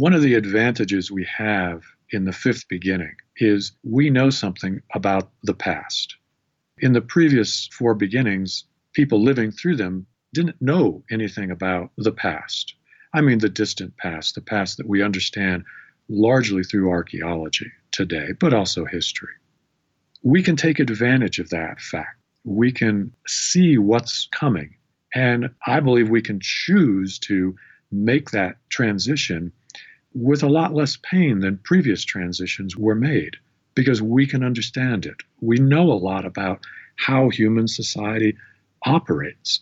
[0.00, 5.30] One of the advantages we have in the fifth beginning is we know something about
[5.42, 6.16] the past.
[6.78, 12.76] In the previous four beginnings, people living through them didn't know anything about the past.
[13.12, 15.64] I mean, the distant past, the past that we understand
[16.08, 19.34] largely through archaeology today, but also history.
[20.22, 24.76] We can take advantage of that fact we can see what's coming.
[25.14, 27.54] And I believe we can choose to
[27.92, 29.52] make that transition
[30.14, 33.36] with a lot less pain than previous transitions were made
[33.74, 35.16] because we can understand it.
[35.40, 36.60] We know a lot about
[36.96, 38.36] how human society
[38.84, 39.60] operates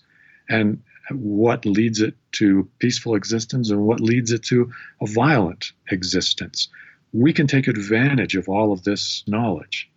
[0.48, 6.68] and what leads it to peaceful existence and what leads it to a violent existence.
[7.12, 9.90] We can take advantage of all of this knowledge.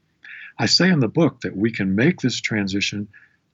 [0.58, 3.08] I say in the book that we can make this transition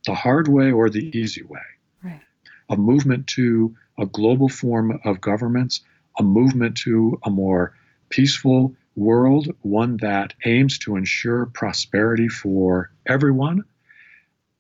[0.06, 1.60] the hard way or the easy way.
[2.04, 2.22] Right.
[2.70, 5.82] A movement to a global form of governments,
[6.18, 7.74] a movement to a more
[8.10, 13.64] peaceful world, one that aims to ensure prosperity for everyone,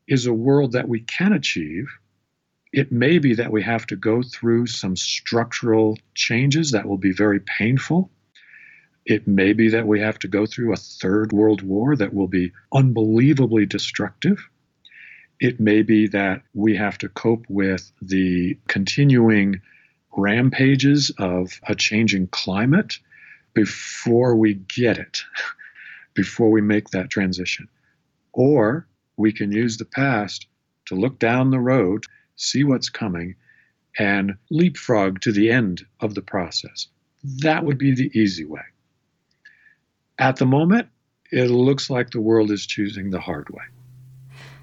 [0.07, 1.87] is a world that we can achieve.
[2.71, 7.11] It may be that we have to go through some structural changes that will be
[7.11, 8.11] very painful.
[9.05, 12.27] It may be that we have to go through a third world war that will
[12.27, 14.47] be unbelievably destructive.
[15.39, 19.61] It may be that we have to cope with the continuing
[20.17, 22.99] rampages of a changing climate
[23.53, 25.21] before we get it,
[26.13, 27.69] before we make that transition.
[28.33, 30.47] Or we can use the past
[30.87, 32.05] to look down the road,
[32.35, 33.35] see what's coming,
[33.97, 36.87] and leapfrog to the end of the process.
[37.23, 38.61] That would be the easy way.
[40.19, 40.87] At the moment,
[41.31, 43.63] it looks like the world is choosing the hard way.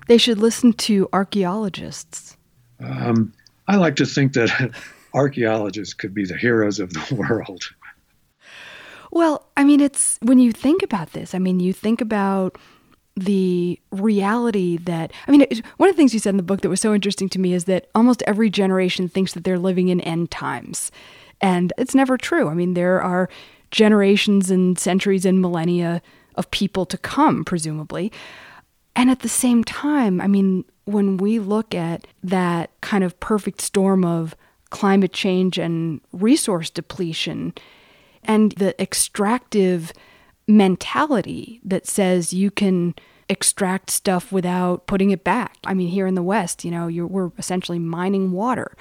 [0.08, 2.36] They should listen to archaeologists.
[2.80, 3.32] Um,
[3.66, 4.50] I like to think that
[5.14, 7.64] archaeologists could be the heroes of the world.
[9.10, 12.58] Well, I mean, it's when you think about this, I mean, you think about
[13.16, 16.62] the reality that, I mean, it, one of the things you said in the book
[16.62, 19.88] that was so interesting to me is that almost every generation thinks that they're living
[19.88, 20.90] in end times.
[21.40, 22.48] And it's never true.
[22.48, 23.28] I mean, there are
[23.70, 26.02] generations and centuries and millennia
[26.34, 28.10] of people to come, presumably.
[28.96, 33.60] And at the same time, I mean, when we look at that kind of perfect
[33.60, 34.34] storm of
[34.74, 37.54] climate change and resource depletion,
[38.24, 39.92] and the extractive
[40.48, 42.92] mentality that says you can
[43.28, 45.58] extract stuff without putting it back.
[45.62, 48.76] I mean, here in the West, you know, we're essentially mining water.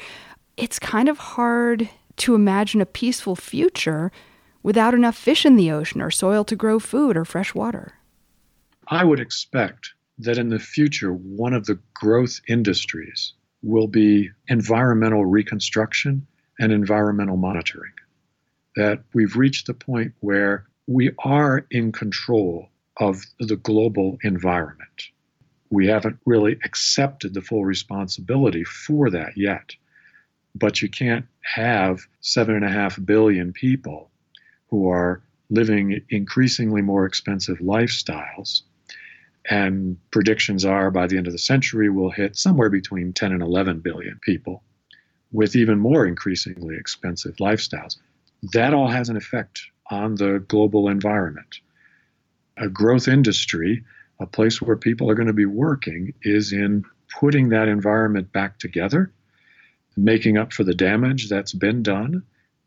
[0.58, 1.88] It's kind of hard
[2.18, 4.12] to imagine a peaceful future
[4.64, 7.94] without enough fish in the ocean or soil to grow food or fresh water.
[8.88, 13.34] I would expect that in the future, one of the growth industries
[13.64, 16.28] will be environmental reconstruction
[16.60, 17.94] and environmental monitoring
[18.76, 25.10] that we've reached the point where we are in control of the global environment.
[25.70, 29.76] We haven't really accepted the full responsibility for that yet.
[30.56, 34.12] But you can't have seven and a half billion people
[34.70, 38.62] who are living increasingly more expensive lifestyles.
[39.50, 43.42] And predictions are by the end of the century, we'll hit somewhere between 10 and
[43.42, 44.64] 11 billion people
[45.32, 47.98] with even more increasingly expensive lifestyles
[48.52, 51.60] that all has an effect on the global environment.
[52.58, 53.84] A growth industry,
[54.20, 56.84] a place where people are going to be working, is in
[57.20, 59.12] putting that environment back together,
[59.96, 62.24] making up for the damage that's been done,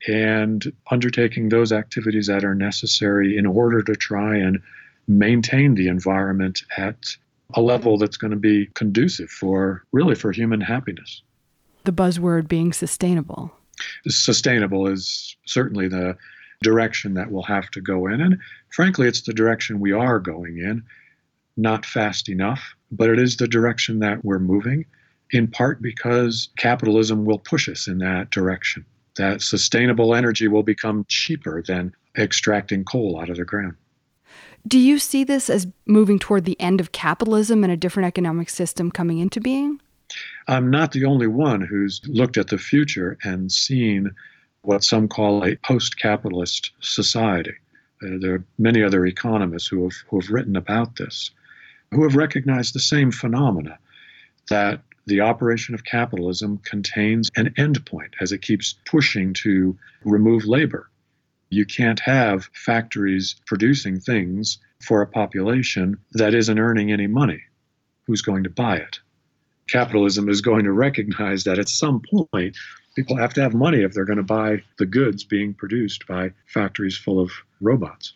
[0.09, 4.63] and undertaking those activities that are necessary in order to try and
[5.09, 7.17] maintain the environment at
[7.55, 11.23] a level that's going to be conducive for really for human happiness.
[11.85, 13.53] The buzzword being sustainable
[14.09, 16.17] sustainable is certainly the
[16.63, 18.21] direction that we'll have to go in.
[18.21, 18.39] And
[18.71, 20.83] frankly, it's the direction we are going in,
[21.57, 24.87] not fast enough, but it is the direction that we're moving,
[25.31, 28.85] in part because capitalism will push us in that direction.
[29.17, 33.75] That sustainable energy will become cheaper than extracting coal out of the ground.
[34.67, 38.51] Do you see this as moving toward the end of capitalism and a different economic
[38.51, 39.81] system coming into being?
[40.49, 44.11] I'm not the only one who's looked at the future and seen
[44.63, 47.55] what some call a post capitalist society.
[48.03, 51.31] Uh, there are many other economists who have, who have written about this,
[51.93, 53.79] who have recognized the same phenomena
[54.49, 60.89] that the operation of capitalism contains an endpoint as it keeps pushing to remove labor.
[61.51, 67.43] You can't have factories producing things for a population that isn't earning any money.
[68.07, 69.01] Who's going to buy it?
[69.69, 72.57] capitalism is going to recognize that at some point
[72.95, 76.33] people have to have money if they're going to buy the goods being produced by
[76.47, 77.31] factories full of
[77.61, 78.15] robots.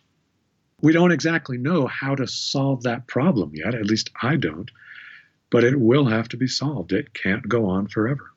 [0.81, 4.71] We don't exactly know how to solve that problem yet, at least I don't,
[5.51, 6.91] but it will have to be solved.
[6.91, 8.31] It can't go on forever.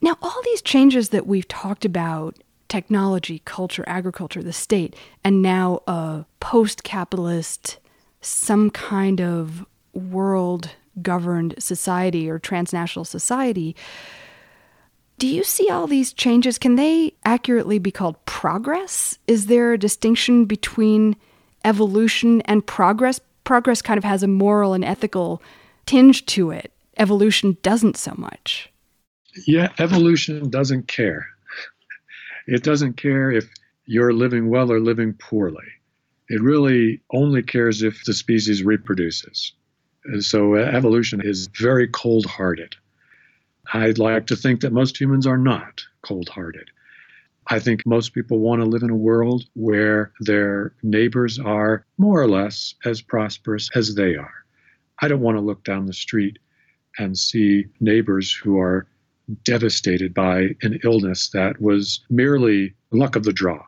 [0.00, 2.36] Now, all these changes that we've talked about
[2.74, 7.78] technology, culture, agriculture, the state, and now a post capitalist,
[8.20, 10.70] some kind of world
[11.00, 13.76] governed society or transnational society.
[15.18, 16.58] Do you see all these changes?
[16.58, 19.20] Can they accurately be called progress?
[19.28, 21.14] Is there a distinction between
[21.64, 23.20] evolution and progress?
[23.44, 25.40] Progress kind of has a moral and ethical
[25.86, 26.72] tinge to it.
[26.96, 28.68] Evolution doesn't so much.
[29.46, 31.28] Yeah, evolution doesn't care.
[32.46, 33.48] It doesn't care if
[33.86, 35.66] you're living well or living poorly.
[36.28, 39.52] It really only cares if the species reproduces.
[40.04, 42.76] And So uh, evolution is very cold hearted.
[43.72, 46.70] I'd like to think that most humans are not cold hearted.
[47.48, 52.20] I think most people want to live in a world where their neighbors are more
[52.20, 54.44] or less as prosperous as they are.
[55.00, 56.38] I don't want to look down the street
[56.98, 58.86] and see neighbors who are
[59.44, 63.64] devastated by an illness that was merely luck of the draw.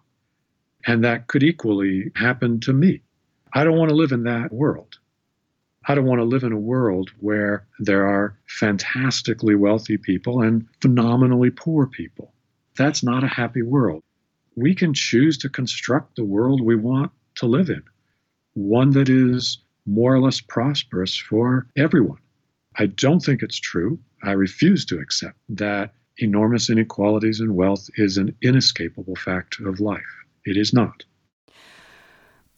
[0.87, 3.03] And that could equally happen to me.
[3.53, 4.99] I don't want to live in that world.
[5.89, 10.67] I don't want to live in a world where there are fantastically wealthy people and
[10.81, 12.33] phenomenally poor people.
[12.77, 14.03] That's not a happy world.
[14.57, 17.83] We can choose to construct the world we want to live in,
[18.55, 22.19] one that is more or less prosperous for everyone.
[22.77, 23.99] I don't think it's true.
[24.23, 30.03] I refuse to accept that enormous inequalities in wealth is an inescapable fact of life.
[30.45, 31.05] It is not.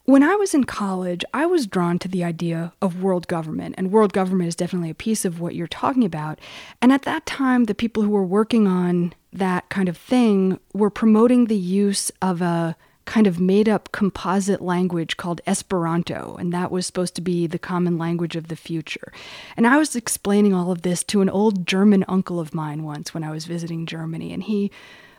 [0.05, 3.91] When I was in college, I was drawn to the idea of world government, and
[3.91, 6.39] world government is definitely a piece of what you're talking about.
[6.81, 10.89] And at that time, the people who were working on that kind of thing were
[10.89, 12.75] promoting the use of a
[13.09, 17.57] kind of made up composite language called Esperanto, and that was supposed to be the
[17.57, 19.11] common language of the future.
[19.57, 23.11] And I was explaining all of this to an old German uncle of mine once
[23.11, 24.69] when I was visiting Germany, and he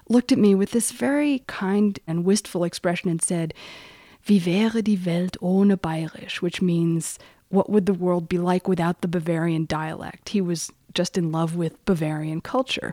[0.08, 3.52] looked at me with this very kind and wistful expression and said,
[4.24, 6.40] Wie wäre die Welt ohne Bayerisch?
[6.40, 7.18] which means,
[7.48, 10.28] what would the world be like without the Bavarian dialect?
[10.28, 12.92] He was just in love with Bavarian culture.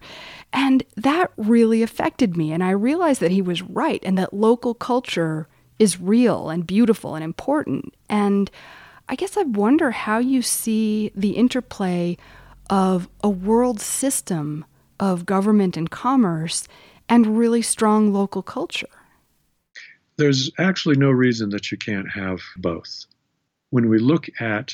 [0.53, 2.51] And that really affected me.
[2.51, 5.47] And I realized that he was right and that local culture
[5.79, 7.93] is real and beautiful and important.
[8.09, 8.49] And
[9.09, 12.17] I guess I wonder how you see the interplay
[12.69, 14.65] of a world system
[14.99, 16.67] of government and commerce
[17.07, 18.87] and really strong local culture.
[20.17, 23.05] There's actually no reason that you can't have both.
[23.69, 24.73] When we look at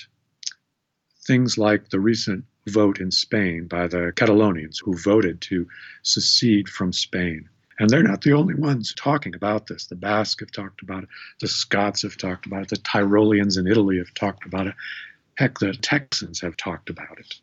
[1.26, 5.68] things like the recent vote in Spain by the Catalonians who voted to
[6.02, 7.50] secede from Spain.
[7.80, 9.88] And they're not the only ones talking about this.
[9.88, 11.10] The Basque have talked about it,
[11.42, 14.76] the Scots have talked about it, the Tyroleans in Italy have talked about it,
[15.36, 17.36] heck, the Texans have talked about it.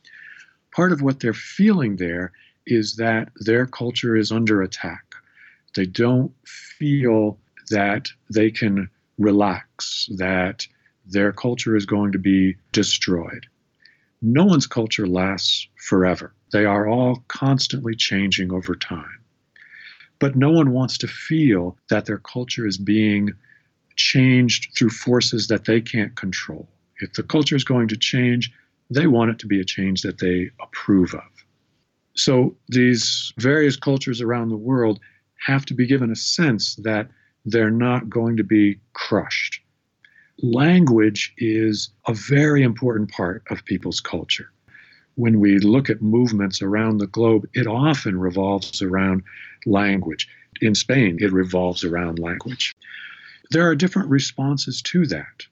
[0.74, 2.32] Part of what they're feeling there
[2.66, 5.14] is that their culture is under attack.
[5.74, 7.38] They don't feel
[7.70, 10.66] that they can relax, that
[11.06, 13.46] their culture is going to be destroyed
[14.22, 16.34] no one's culture lasts forever.
[16.52, 19.20] They are all constantly changing over time.
[20.18, 23.30] But no one wants to feel that their culture is being
[23.96, 26.68] changed through forces that they can't control.
[27.00, 28.52] If the culture is going to change,
[28.90, 31.22] they want it to be a change that they approve of.
[32.14, 35.00] So these various cultures around the world
[35.46, 37.08] have to be given a sense that
[37.46, 39.62] they're not going to be crushed
[40.42, 44.50] language is a very important part of people's culture.
[45.16, 49.22] When we look at movements around the globe, it often revolves around
[49.66, 50.28] language.
[50.60, 52.74] In Spain, it revolves around language.
[53.50, 55.46] There are different responses to that.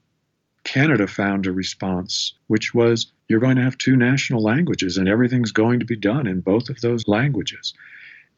[0.64, 5.52] Canada found a response, which was you're going to have two national languages and everything's
[5.52, 7.74] going to be done in both of those languages.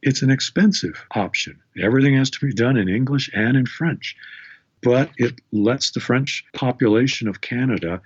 [0.03, 1.59] It's an expensive option.
[1.81, 4.17] Everything has to be done in English and in French
[4.83, 8.01] but it lets the French population of Canada,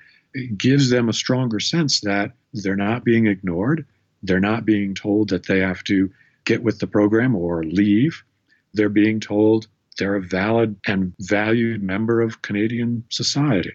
[0.56, 3.86] gives them a stronger sense that they're not being ignored.
[4.22, 6.10] They're not being told that they have to
[6.44, 8.24] get with the program or leave.
[8.72, 9.68] They're being told
[9.98, 13.74] they're a valid and valued member of Canadian society.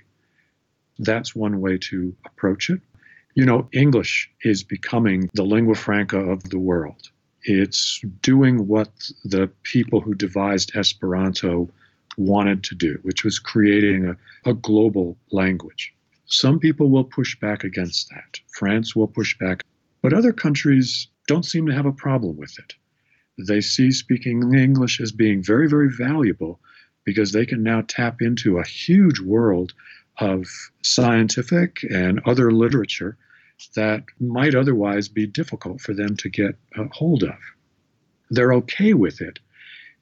[0.98, 2.82] That's one way to approach it.
[3.36, 7.10] You know, English is becoming the lingua franca of the world.
[7.44, 8.90] It's doing what
[9.24, 11.70] the people who devised Esperanto
[12.18, 15.94] wanted to do, which was creating a, a global language.
[16.26, 18.40] Some people will push back against that.
[18.52, 19.64] France will push back,
[20.02, 22.76] but other countries don't seem to have a problem with it.
[23.48, 26.60] They see speaking English as being very, very valuable
[27.06, 29.74] because they can now tap into a huge world
[30.18, 30.46] of
[30.84, 33.18] scientific and other literature
[33.76, 37.38] that might otherwise be difficult for them to get a hold of.
[38.30, 39.40] They're okay with it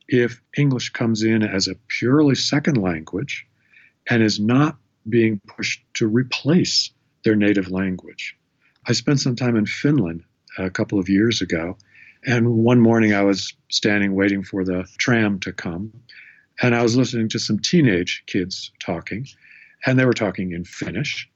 [0.08, 3.46] if English comes in as a purely second language
[4.10, 4.78] and is not
[5.10, 6.92] being pushed to replace
[7.24, 8.38] their native language.
[8.88, 10.24] I spent some time in Finland
[10.58, 11.78] a couple of years ago,
[12.26, 15.92] and one morning I was standing waiting for the tram to come,
[16.62, 19.28] and I was listening to some teenage kids talking,
[19.86, 21.30] and they were talking in Finnish,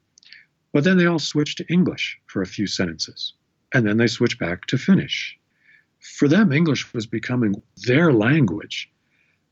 [0.74, 3.34] but then they all switched to English for a few sentences,
[3.74, 5.38] and then they switched back to Finnish
[6.02, 8.90] for them, English was becoming their language.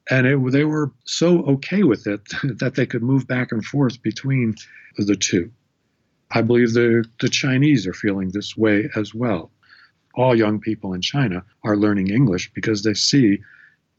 [0.10, 2.22] And it, they were so okay with it
[2.60, 4.56] that they could move back and forth between
[4.98, 5.52] the two.
[6.32, 9.52] I believe the, the Chinese are feeling this way as well.
[10.16, 13.40] All young people in China are learning English because they see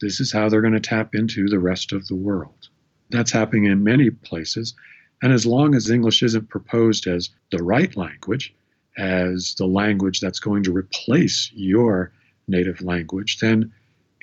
[0.01, 2.69] this is how they're going to tap into the rest of the world.
[3.11, 4.75] That's happening in many places.
[5.23, 8.55] And as long as English isn't proposed as the right language,
[8.97, 12.13] as the language that's going to replace your
[12.51, 13.73] native language, then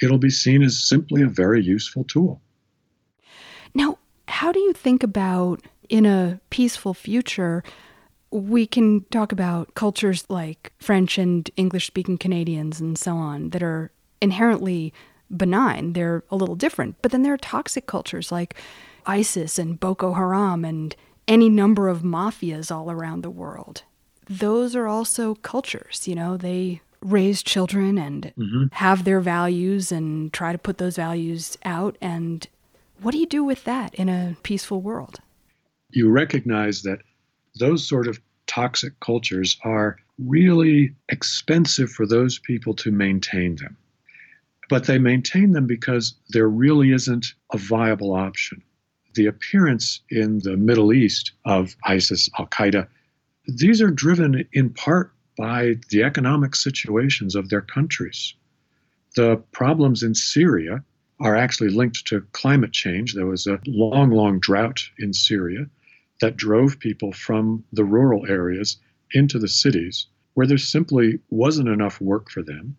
[0.01, 2.41] it'll be seen as simply a very useful tool.
[3.73, 3.97] Now,
[4.27, 7.63] how do you think about in a peaceful future?
[8.31, 13.63] We can talk about cultures like French and English speaking Canadians and so on that
[13.63, 14.93] are inherently
[15.35, 15.93] benign.
[15.93, 16.95] They're a little different.
[17.01, 18.55] But then there are toxic cultures like
[19.05, 20.95] ISIS and Boko Haram and
[21.27, 23.83] any number of mafias all around the world.
[24.29, 28.65] Those are also cultures, you know, they raise children and mm-hmm.
[28.73, 31.97] have their values and try to put those values out.
[32.01, 32.47] And
[33.01, 35.19] what do you do with that in a peaceful world?
[35.91, 36.99] You recognize that
[37.59, 43.77] those sort of toxic cultures are really expensive for those people to maintain them.
[44.69, 48.61] But they maintain them because there really isn't a viable option.
[49.13, 52.87] The appearance in the Middle East of ISIS, Al Qaeda,
[53.47, 58.33] these are driven in part by the economic situations of their countries.
[59.15, 60.83] The problems in Syria
[61.19, 63.13] are actually linked to climate change.
[63.13, 65.67] There was a long, long drought in Syria
[66.21, 68.77] that drove people from the rural areas
[69.11, 72.75] into the cities where there simply wasn't enough work for them,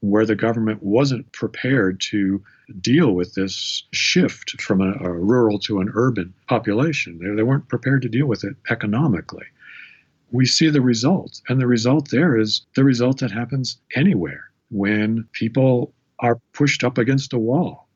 [0.00, 2.42] where the government wasn't prepared to
[2.80, 7.18] deal with this shift from a, a rural to an urban population.
[7.18, 9.46] They, they weren't prepared to deal with it economically.
[10.30, 15.28] We see the result, and the result there is the result that happens anywhere when
[15.32, 17.88] people are pushed up against a wall.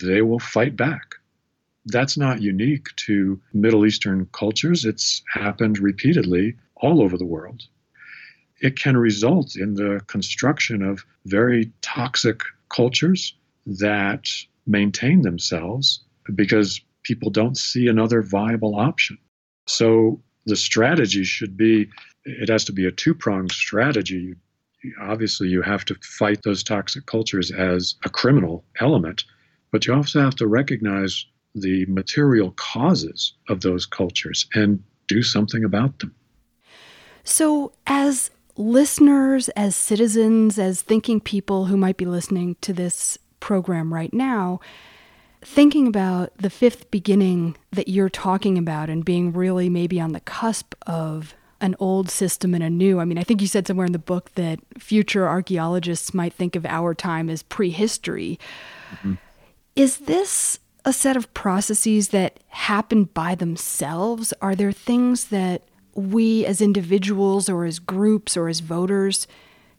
[0.00, 1.14] They will fight back
[1.88, 4.84] that's not unique to Middle Eastern cultures.
[4.84, 7.62] It's happened repeatedly all over the world.
[8.60, 13.34] It can result in the construction of very toxic cultures
[13.66, 14.28] that
[14.66, 19.16] maintain themselves because people don't see another viable option.
[19.66, 21.88] So the strategy should be
[22.24, 24.34] it has to be a two pronged strategy.
[25.00, 29.24] Obviously, you have to fight those toxic cultures as a criminal element,
[29.72, 35.64] but you also have to recognize the material causes of those cultures and do something
[35.64, 36.14] about them.
[37.24, 43.92] So, as listeners, as citizens, as thinking people who might be listening to this program
[43.92, 44.60] right now,
[45.42, 50.20] thinking about the fifth beginning that you're talking about and being really maybe on the
[50.20, 53.00] cusp of an old system and a new.
[53.00, 56.54] I mean, I think you said somewhere in the book that future archaeologists might think
[56.54, 58.38] of our time as prehistory.
[58.92, 59.14] Mm-hmm.
[59.74, 64.32] Is this a set of processes that happen by themselves?
[64.40, 65.62] Are there things that
[65.94, 69.26] we as individuals or as groups or as voters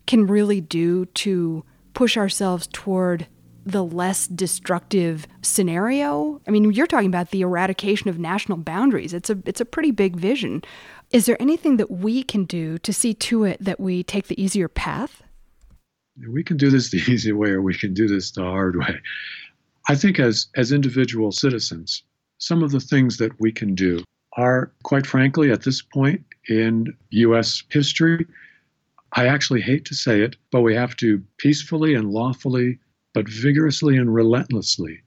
[0.05, 3.27] can really do to push ourselves toward
[3.65, 6.41] the less destructive scenario?
[6.47, 9.13] I mean, you're talking about the eradication of national boundaries.
[9.13, 10.63] It's a it's a pretty big vision.
[11.11, 14.41] Is there anything that we can do to see to it that we take the
[14.41, 15.23] easier path?
[16.27, 18.99] We can do this the easy way or we can do this the hard way.
[19.87, 22.03] I think as, as individual citizens,
[22.37, 24.03] some of the things that we can do
[24.37, 27.63] are, quite frankly, at this point in U.S.
[27.69, 28.25] history,
[29.13, 32.77] I actually hate to say it, but we have to peacefully and lawfully,
[33.13, 35.01] but vigorously and relentlessly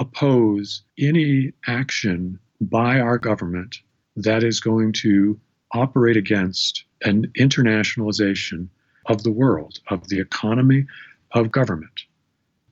[0.00, 3.76] oppose any action by our government
[4.16, 5.38] that is going to
[5.72, 8.68] operate against an internationalization
[9.06, 10.86] of the world, of the economy,
[11.32, 12.00] of government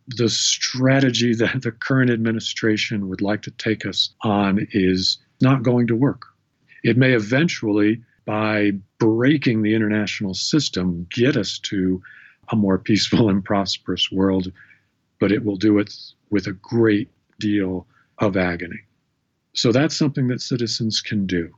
[0.09, 5.87] the strategy that the current administration would like to take us on is not going
[5.89, 6.27] to work.
[6.85, 12.01] It may eventually, by breaking the international system, get us to
[12.51, 14.53] a more peaceful and prosperous world,
[15.18, 15.94] but it will do it
[16.30, 17.86] with a great deal
[18.18, 18.80] of agony.
[19.55, 21.55] So that's something that citizens can do.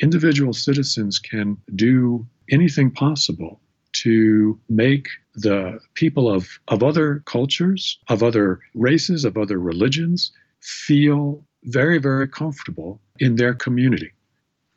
[0.00, 3.60] Individual citizens can do anything possible
[3.92, 11.42] to make the people of, of other cultures, of other races, of other religions feel
[11.64, 14.12] very, very comfortable in their community.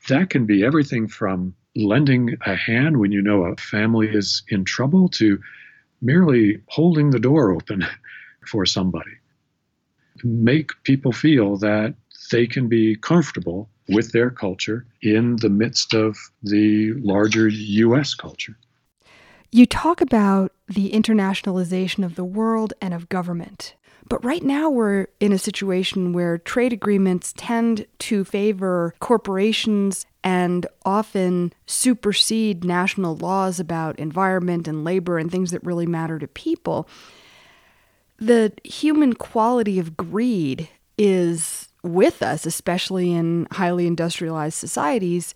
[0.07, 4.65] That can be everything from lending a hand when you know a family is in
[4.65, 5.39] trouble to
[6.01, 7.85] merely holding the door open
[8.47, 9.11] for somebody.
[10.23, 11.95] Make people feel that
[12.31, 18.13] they can be comfortable with their culture in the midst of the larger U.S.
[18.13, 18.57] culture.
[19.51, 23.75] You talk about the internationalization of the world and of government.
[24.07, 30.65] But right now, we're in a situation where trade agreements tend to favor corporations and
[30.85, 36.87] often supersede national laws about environment and labor and things that really matter to people.
[38.17, 45.33] The human quality of greed is with us, especially in highly industrialized societies.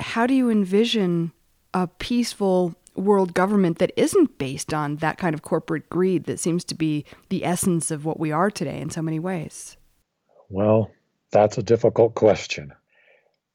[0.00, 1.32] How do you envision
[1.72, 6.64] a peaceful world government that isn't based on that kind of corporate greed that seems
[6.64, 9.76] to be the essence of what we are today in so many ways?
[10.48, 10.90] Well,
[11.30, 12.72] that's a difficult question.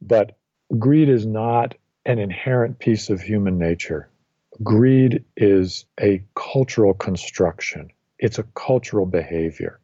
[0.02, 0.38] But
[0.78, 1.76] greed is not
[2.06, 4.10] an inherent piece of human nature.
[4.64, 9.80] Greed is a cultural construction, it's a cultural behavior.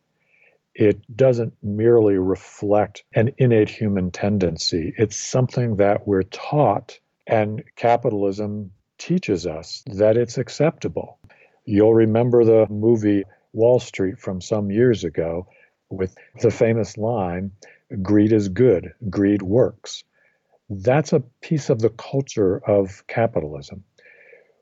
[0.75, 4.93] It doesn't merely reflect an innate human tendency.
[4.97, 11.17] It's something that we're taught, and capitalism teaches us that it's acceptable.
[11.65, 15.47] You'll remember the movie Wall Street from some years ago
[15.89, 17.51] with the famous line
[18.01, 20.03] greed is good, greed works.
[20.69, 23.83] That's a piece of the culture of capitalism.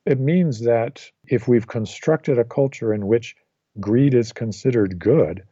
[0.05, 3.35] It means that if we've constructed a culture in which
[3.79, 5.43] greed is considered good,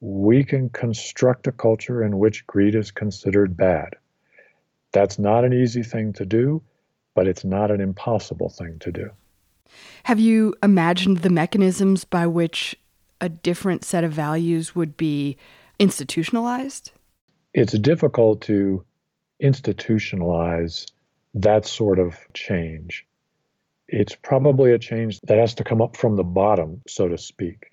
[0.00, 3.96] we can construct a culture in which greed is considered bad.
[4.92, 6.62] That's not an easy thing to do,
[7.14, 9.10] but it's not an impossible thing to do.
[10.04, 12.76] Have you imagined the mechanisms by which
[13.20, 15.36] a different set of values would be
[15.78, 16.92] institutionalized?
[17.60, 18.84] It's difficult to
[19.42, 20.86] institutionalize
[21.34, 23.04] that sort of change.
[23.88, 27.72] It's probably a change that has to come up from the bottom, so to speak,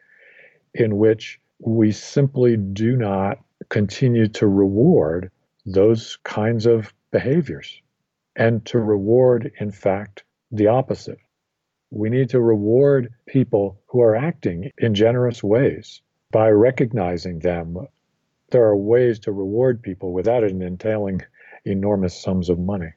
[0.73, 3.37] in which we simply do not
[3.69, 5.29] continue to reward
[5.67, 7.79] those kinds of behaviors
[8.35, 11.19] and to reward, in fact, the opposite.
[11.91, 17.77] We need to reward people who are acting in generous ways by recognizing them.
[18.55, 21.23] There are ways to reward people without it entailing
[21.65, 22.93] enormous sums of money.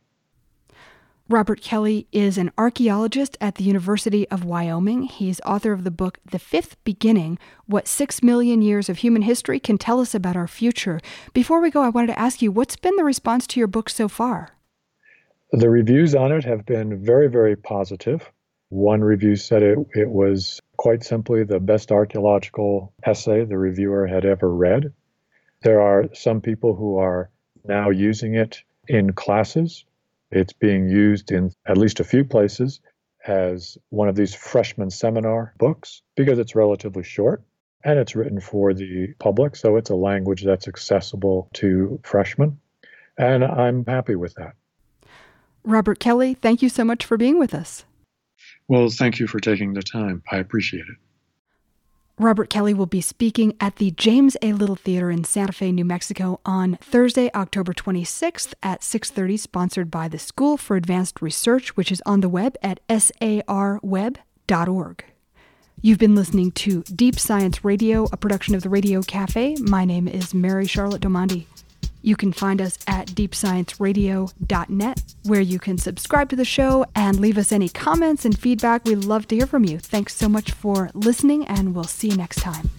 [1.28, 5.02] Robert Kelly is an archaeologist at the University of Wyoming.
[5.02, 9.58] He's author of the book The Fifth Beginning What Six Million Years of Human History
[9.58, 11.00] Can Tell Us About Our Future.
[11.32, 13.90] Before we go, I wanted to ask you what's been the response to your book
[13.90, 14.50] so far?
[15.50, 18.30] The reviews on it have been very, very positive.
[18.68, 24.24] One review said it, it was quite simply the best archaeological essay the reviewer had
[24.24, 24.92] ever read.
[25.62, 27.30] There are some people who are
[27.64, 29.84] now using it in classes
[30.30, 32.80] it's being used in at least a few places
[33.26, 37.42] as one of these freshman seminar books because it's relatively short
[37.84, 39.56] and it's written for the public.
[39.56, 42.58] So it's a language that's accessible to freshmen.
[43.16, 44.54] And I'm happy with that.
[45.64, 47.84] Robert Kelly, thank you so much for being with us.
[48.68, 50.22] Well, thank you for taking the time.
[50.30, 50.96] I appreciate it.
[52.18, 54.52] Robert Kelly will be speaking at the James A.
[54.52, 60.08] Little Theater in Santa Fe, New Mexico on Thursday, October 26th at 6:30 sponsored by
[60.08, 63.44] the School for Advanced Research which is on the web at sarweb.org.
[65.80, 69.54] You've been listening to Deep Science Radio, a production of the Radio Cafe.
[69.60, 71.46] My name is Mary Charlotte Domandi.
[72.02, 77.38] You can find us at deepscienceradio.net, where you can subscribe to the show and leave
[77.38, 78.84] us any comments and feedback.
[78.84, 79.78] We'd love to hear from you.
[79.78, 82.70] Thanks so much for listening, and we'll see you next time.